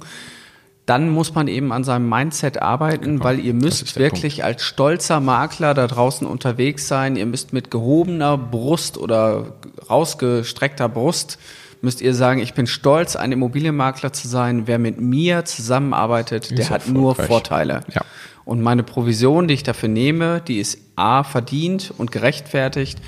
dann 0.85 1.09
muss 1.09 1.33
man 1.33 1.47
eben 1.47 1.71
an 1.71 1.83
seinem 1.83 2.07
Mindset 2.07 2.61
arbeiten, 2.61 3.05
genau. 3.05 3.23
weil 3.23 3.39
ihr 3.39 3.53
müsst 3.53 3.97
wirklich 3.97 4.35
Punkt. 4.35 4.45
als 4.45 4.63
stolzer 4.63 5.19
Makler 5.19 5.73
da 5.73 5.87
draußen 5.87 6.27
unterwegs 6.27 6.87
sein. 6.87 7.15
Ihr 7.15 7.25
müsst 7.25 7.53
mit 7.53 7.71
gehobener 7.71 8.37
Brust 8.37 8.97
oder 8.97 9.53
rausgestreckter 9.89 10.87
Brust 10.87 11.39
müsst 11.81 12.01
ihr 12.01 12.13
sagen, 12.13 12.41
ich 12.41 12.53
bin 12.53 12.67
stolz, 12.67 13.15
ein 13.15 13.31
Immobilienmakler 13.31 14.11
zu 14.11 14.27
sein. 14.27 14.63
Wer 14.65 14.79
mit 14.79 14.99
mir 14.99 15.45
zusammenarbeitet, 15.45 16.57
der 16.57 16.69
hat 16.69 16.87
nur 16.87 17.15
Vorteile. 17.15 17.81
Ja. 17.93 18.01
Und 18.43 18.61
meine 18.61 18.83
Provision, 18.83 19.47
die 19.47 19.53
ich 19.53 19.63
dafür 19.63 19.89
nehme, 19.89 20.41
die 20.41 20.59
ist 20.59 20.79
A, 20.95 21.23
verdient 21.23 21.93
und 21.97 22.11
gerechtfertigt. 22.11 22.99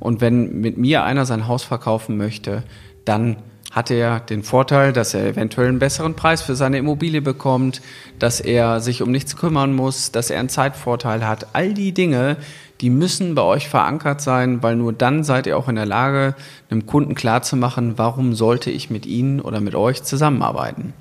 Und 0.00 0.20
wenn 0.20 0.60
mit 0.60 0.76
mir 0.76 1.04
einer 1.04 1.24
sein 1.24 1.48
Haus 1.48 1.62
verkaufen 1.62 2.16
möchte, 2.16 2.64
dann 3.04 3.36
hat 3.74 3.90
er 3.90 4.20
den 4.20 4.44
Vorteil, 4.44 4.92
dass 4.92 5.14
er 5.14 5.26
eventuell 5.26 5.68
einen 5.68 5.80
besseren 5.80 6.14
Preis 6.14 6.42
für 6.42 6.54
seine 6.54 6.78
Immobilie 6.78 7.20
bekommt, 7.20 7.82
dass 8.20 8.40
er 8.40 8.80
sich 8.80 9.02
um 9.02 9.10
nichts 9.10 9.36
kümmern 9.36 9.74
muss, 9.74 10.12
dass 10.12 10.30
er 10.30 10.38
einen 10.38 10.48
Zeitvorteil 10.48 11.26
hat. 11.26 11.48
All 11.54 11.74
die 11.74 11.92
Dinge, 11.92 12.36
die 12.80 12.88
müssen 12.88 13.34
bei 13.34 13.42
euch 13.42 13.68
verankert 13.68 14.20
sein, 14.20 14.62
weil 14.62 14.76
nur 14.76 14.92
dann 14.92 15.24
seid 15.24 15.48
ihr 15.48 15.58
auch 15.58 15.68
in 15.68 15.74
der 15.74 15.86
Lage, 15.86 16.36
einem 16.70 16.86
Kunden 16.86 17.16
klarzumachen, 17.16 17.98
warum 17.98 18.34
sollte 18.34 18.70
ich 18.70 18.90
mit 18.90 19.06
Ihnen 19.06 19.40
oder 19.40 19.60
mit 19.60 19.74
euch 19.74 20.04
zusammenarbeiten. 20.04 20.94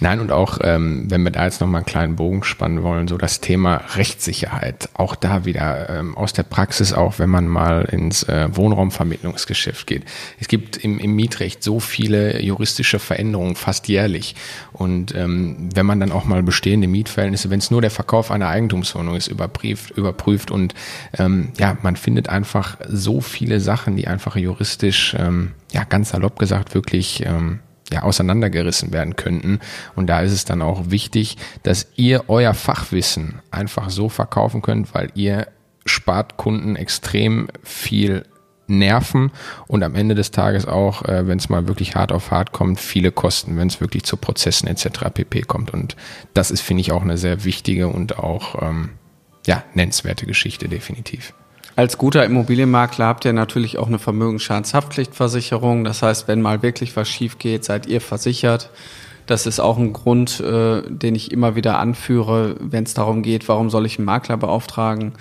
Nein, 0.00 0.20
und 0.20 0.30
auch, 0.30 0.58
ähm, 0.62 1.10
wenn 1.10 1.22
wir 1.22 1.30
da 1.30 1.44
jetzt 1.44 1.60
nochmal 1.60 1.80
einen 1.80 1.86
kleinen 1.86 2.16
Bogen 2.16 2.44
spannen 2.44 2.82
wollen, 2.82 3.08
so 3.08 3.16
das 3.16 3.40
Thema 3.40 3.82
Rechtssicherheit, 3.94 4.90
auch 4.94 5.14
da 5.14 5.44
wieder 5.44 5.88
ähm, 5.88 6.16
aus 6.16 6.32
der 6.32 6.42
Praxis, 6.42 6.92
auch 6.92 7.18
wenn 7.18 7.30
man 7.30 7.48
mal 7.48 7.82
ins 7.82 8.22
äh, 8.24 8.48
Wohnraumvermittlungsgeschäft 8.52 9.86
geht. 9.86 10.04
Es 10.38 10.48
gibt 10.48 10.76
im, 10.76 10.98
im 10.98 11.14
Mietrecht 11.14 11.62
so 11.62 11.80
viele 11.80 12.42
juristische 12.42 12.98
Veränderungen, 12.98 13.56
fast 13.56 13.88
jährlich. 13.88 14.34
Und 14.72 15.14
ähm, 15.14 15.70
wenn 15.74 15.86
man 15.86 16.00
dann 16.00 16.12
auch 16.12 16.24
mal 16.24 16.42
bestehende 16.42 16.88
Mietverhältnisse, 16.88 17.48
wenn 17.48 17.58
es 17.58 17.70
nur 17.70 17.80
der 17.80 17.90
Verkauf 17.90 18.30
einer 18.30 18.48
Eigentumswohnung 18.48 19.16
ist, 19.16 19.28
überprüft, 19.28 19.90
überprüft 19.92 20.50
und 20.50 20.74
ähm, 21.18 21.52
ja, 21.58 21.78
man 21.82 21.96
findet 21.96 22.28
einfach 22.28 22.76
so 22.86 23.20
viele 23.22 23.60
Sachen, 23.60 23.96
die 23.96 24.06
einfach 24.06 24.36
juristisch, 24.36 25.16
ähm, 25.18 25.52
ja, 25.72 25.84
ganz 25.84 26.10
salopp 26.10 26.38
gesagt, 26.38 26.74
wirklich 26.74 27.24
ähm, 27.24 27.60
ja, 27.92 28.02
auseinandergerissen 28.02 28.92
werden 28.92 29.16
könnten. 29.16 29.60
Und 29.94 30.08
da 30.08 30.20
ist 30.20 30.32
es 30.32 30.44
dann 30.44 30.62
auch 30.62 30.90
wichtig, 30.90 31.36
dass 31.62 31.86
ihr 31.96 32.24
euer 32.28 32.54
Fachwissen 32.54 33.40
einfach 33.50 33.90
so 33.90 34.08
verkaufen 34.08 34.62
könnt, 34.62 34.94
weil 34.94 35.10
ihr 35.14 35.48
spart 35.84 36.36
Kunden 36.36 36.76
extrem 36.76 37.48
viel 37.62 38.24
Nerven 38.68 39.30
und 39.68 39.84
am 39.84 39.94
Ende 39.94 40.16
des 40.16 40.32
Tages 40.32 40.66
auch, 40.66 41.04
äh, 41.04 41.28
wenn 41.28 41.38
es 41.38 41.48
mal 41.48 41.68
wirklich 41.68 41.94
hart 41.94 42.10
auf 42.10 42.32
hart 42.32 42.50
kommt, 42.50 42.80
viele 42.80 43.12
Kosten, 43.12 43.56
wenn 43.56 43.68
es 43.68 43.80
wirklich 43.80 44.02
zu 44.02 44.16
Prozessen 44.16 44.66
etc. 44.66 45.10
pp 45.14 45.42
kommt. 45.42 45.72
Und 45.72 45.96
das 46.34 46.50
ist, 46.50 46.62
finde 46.62 46.80
ich, 46.80 46.90
auch 46.90 47.02
eine 47.02 47.16
sehr 47.16 47.44
wichtige 47.44 47.86
und 47.88 48.18
auch 48.18 48.60
ähm, 48.60 48.90
ja, 49.46 49.62
nennenswerte 49.74 50.26
Geschichte, 50.26 50.68
definitiv. 50.68 51.32
Als 51.76 51.98
guter 51.98 52.24
Immobilienmakler 52.24 53.04
habt 53.04 53.26
ihr 53.26 53.34
natürlich 53.34 53.76
auch 53.76 53.86
eine 53.86 53.98
Vermögensschadenshaftpflichtversicherung. 53.98 55.84
Das 55.84 56.00
heißt, 56.00 56.26
wenn 56.26 56.40
mal 56.40 56.62
wirklich 56.62 56.96
was 56.96 57.06
schief 57.06 57.36
geht, 57.36 57.64
seid 57.66 57.86
ihr 57.86 58.00
versichert. 58.00 58.70
Das 59.26 59.44
ist 59.44 59.60
auch 59.60 59.76
ein 59.76 59.92
Grund, 59.92 60.40
äh, 60.40 60.80
den 60.88 61.14
ich 61.14 61.32
immer 61.32 61.54
wieder 61.54 61.78
anführe, 61.78 62.56
wenn 62.60 62.84
es 62.84 62.94
darum 62.94 63.22
geht, 63.22 63.46
warum 63.48 63.68
soll 63.68 63.84
ich 63.84 63.98
einen 63.98 64.06
Makler 64.06 64.38
beauftragen? 64.38 65.12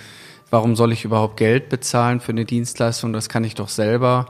Warum 0.50 0.78
soll 0.78 0.94
ich 0.94 1.04
überhaupt 1.04 1.36
Geld 1.36 1.68
bezahlen 1.68 2.22
für 2.22 2.32
eine 2.32 2.46
Dienstleistung? 2.46 3.12
Das 3.12 3.28
kann 3.28 3.44
ich 3.44 3.56
doch 3.56 3.68
selber. 3.68 4.28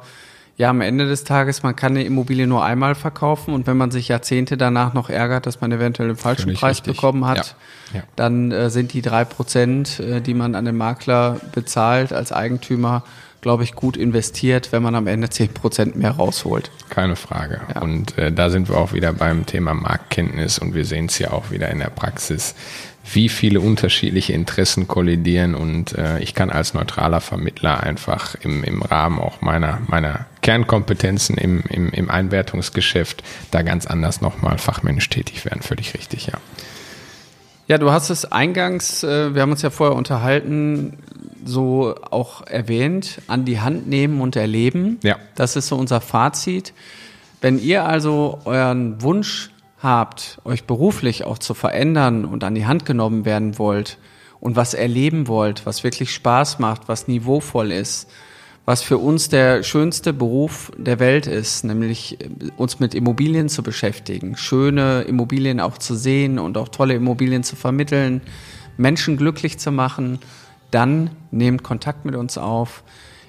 Ja, 0.57 0.69
am 0.69 0.79
Ende 0.79 1.05
des 1.05 1.25
Tages, 1.25 1.63
man 1.63 1.75
kann 1.75 1.93
eine 1.93 2.03
Immobilie 2.03 2.47
nur 2.47 2.63
einmal 2.63 2.95
verkaufen 2.95 3.53
und 3.53 3.67
wenn 3.67 3.75
man 3.75 3.91
sich 3.91 4.07
Jahrzehnte 4.07 4.55
danach 4.55 4.93
noch 4.93 5.09
ärgert, 5.09 5.45
dass 5.45 5.59
man 5.59 5.71
eventuell 5.71 6.07
den 6.07 6.17
falschen 6.17 6.43
Völlig 6.43 6.59
Preis 6.59 6.77
richtig. 6.77 6.95
bekommen 6.95 7.25
hat, 7.25 7.55
ja. 7.93 7.99
Ja. 7.99 8.03
dann 8.15 8.51
äh, 8.51 8.69
sind 8.69 8.93
die 8.93 9.01
drei 9.01 9.25
Prozent, 9.25 9.99
äh, 9.99 10.21
die 10.21 10.33
man 10.33 10.55
an 10.55 10.63
den 10.63 10.77
Makler 10.77 11.41
bezahlt 11.53 12.13
als 12.13 12.31
Eigentümer, 12.31 13.03
glaube 13.41 13.63
ich, 13.63 13.75
gut 13.75 13.97
investiert, 13.97 14.71
wenn 14.71 14.81
man 14.81 14.95
am 14.95 15.07
Ende 15.07 15.29
zehn 15.29 15.53
Prozent 15.53 15.97
mehr 15.97 16.11
rausholt. 16.11 16.71
Keine 16.89 17.17
Frage. 17.17 17.59
Ja. 17.73 17.81
Und 17.81 18.17
äh, 18.17 18.31
da 18.31 18.49
sind 18.49 18.69
wir 18.69 18.77
auch 18.77 18.93
wieder 18.93 19.11
beim 19.11 19.45
Thema 19.45 19.73
Marktkenntnis 19.73 20.57
und 20.57 20.73
wir 20.73 20.85
sehen 20.85 21.07
es 21.07 21.19
ja 21.19 21.31
auch 21.31 21.51
wieder 21.51 21.69
in 21.69 21.79
der 21.79 21.89
Praxis 21.89 22.55
wie 23.13 23.29
viele 23.29 23.59
unterschiedliche 23.59 24.33
Interessen 24.33 24.87
kollidieren 24.87 25.55
und 25.55 25.93
äh, 25.97 26.19
ich 26.19 26.33
kann 26.33 26.49
als 26.49 26.73
neutraler 26.73 27.21
Vermittler 27.21 27.81
einfach 27.81 28.35
im, 28.35 28.63
im 28.63 28.81
Rahmen 28.81 29.19
auch 29.19 29.41
meiner, 29.41 29.81
meiner 29.87 30.25
Kernkompetenzen 30.41 31.37
im, 31.37 31.63
im, 31.69 31.91
im 31.91 32.09
Einwertungsgeschäft 32.09 33.23
da 33.51 33.61
ganz 33.61 33.85
anders 33.85 34.21
nochmal 34.21 34.57
fachmännisch 34.57 35.09
tätig 35.09 35.45
werden. 35.45 35.61
Völlig 35.61 35.93
richtig, 35.93 36.27
ja. 36.27 36.33
Ja, 37.67 37.79
du 37.79 37.91
hast 37.91 38.09
es 38.09 38.31
eingangs, 38.31 39.03
äh, 39.03 39.33
wir 39.33 39.41
haben 39.41 39.51
uns 39.51 39.61
ja 39.61 39.69
vorher 39.69 39.95
unterhalten, 39.95 40.97
so 41.43 41.95
auch 42.09 42.45
erwähnt, 42.45 43.21
an 43.27 43.45
die 43.45 43.59
Hand 43.59 43.87
nehmen 43.87 44.21
und 44.21 44.35
erleben. 44.35 44.99
Ja. 45.03 45.17
Das 45.35 45.55
ist 45.55 45.67
so 45.67 45.75
unser 45.75 46.01
Fazit. 46.01 46.73
Wenn 47.41 47.59
ihr 47.59 47.85
also 47.85 48.39
euren 48.45 49.01
Wunsch 49.01 49.51
habt, 49.79 50.39
euch 50.45 50.65
beruflich 50.65 51.25
auch 51.25 51.38
zu 51.38 51.53
verändern 51.53 52.25
und 52.25 52.43
an 52.43 52.55
die 52.55 52.65
Hand 52.65 52.85
genommen 52.85 53.25
werden 53.25 53.57
wollt 53.59 53.97
und 54.39 54.55
was 54.55 54.73
erleben 54.73 55.27
wollt, 55.27 55.65
was 55.65 55.83
wirklich 55.83 56.13
Spaß 56.13 56.59
macht, 56.59 56.88
was 56.88 57.07
niveauvoll 57.07 57.71
ist, 57.71 58.09
was 58.65 58.81
für 58.81 58.97
uns 58.97 59.29
der 59.29 59.63
schönste 59.63 60.11
Beruf 60.11 60.71
der 60.77 60.99
Welt 60.99 61.27
ist, 61.27 61.63
nämlich 61.63 62.19
äh, 62.21 62.29
uns 62.57 62.79
mit 62.79 62.95
Immobilien 62.95 63.47
zu 63.47 63.63
beschäftigen, 63.63 64.38
schöne 64.38 65.01
Immobilien 65.01 65.59
auch 65.59 65.77
zu 65.77 65.95
sehen 65.95 66.39
und 66.39 66.57
auch 66.57 66.69
tolle 66.69 66.95
Immobilien 66.95 67.43
zu 67.43 67.55
vermitteln, 67.55 68.21
Menschen 68.77 69.17
glücklich 69.17 69.57
zu 69.59 69.71
machen, 69.71 70.19
dann 70.71 71.11
nehmt 71.31 71.63
Kontakt 71.63 72.05
mit 72.05 72.15
uns 72.15 72.38
auf. 72.38 72.83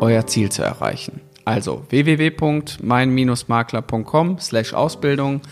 euer 0.00 0.26
Ziel 0.26 0.50
zu 0.50 0.62
erreichen. 0.62 1.20
Also 1.44 1.84
www.mein-makler.com 1.90 4.40
slash 4.40 4.74
Ausbildung 4.74 5.42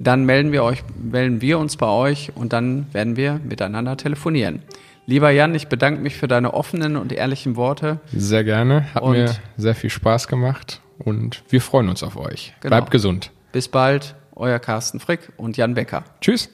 dann 0.00 0.24
melden 0.24 0.50
wir 0.50 0.64
euch, 0.64 0.82
melden 1.00 1.40
wir 1.40 1.58
uns 1.58 1.76
bei 1.76 1.86
euch 1.86 2.32
und 2.34 2.52
dann 2.52 2.86
werden 2.92 3.16
wir 3.16 3.38
miteinander 3.44 3.96
telefonieren. 3.96 4.62
Lieber 5.06 5.30
Jan, 5.30 5.54
ich 5.54 5.68
bedanke 5.68 6.00
mich 6.00 6.16
für 6.16 6.26
deine 6.26 6.54
offenen 6.54 6.96
und 6.96 7.12
ehrlichen 7.12 7.56
Worte. 7.56 8.00
Sehr 8.12 8.42
gerne. 8.42 8.92
Hat 8.94 9.02
und 9.02 9.12
mir 9.12 9.30
sehr 9.56 9.74
viel 9.74 9.90
Spaß 9.90 10.26
gemacht 10.26 10.80
und 10.98 11.42
wir 11.48 11.60
freuen 11.60 11.88
uns 11.88 12.02
auf 12.02 12.16
euch. 12.16 12.54
Genau. 12.60 12.76
Bleibt 12.76 12.90
gesund. 12.90 13.30
Bis 13.52 13.68
bald, 13.68 14.14
euer 14.34 14.58
Carsten 14.58 15.00
Frick 15.00 15.32
und 15.36 15.56
Jan 15.56 15.74
Becker. 15.74 16.04
Tschüss. 16.20 16.48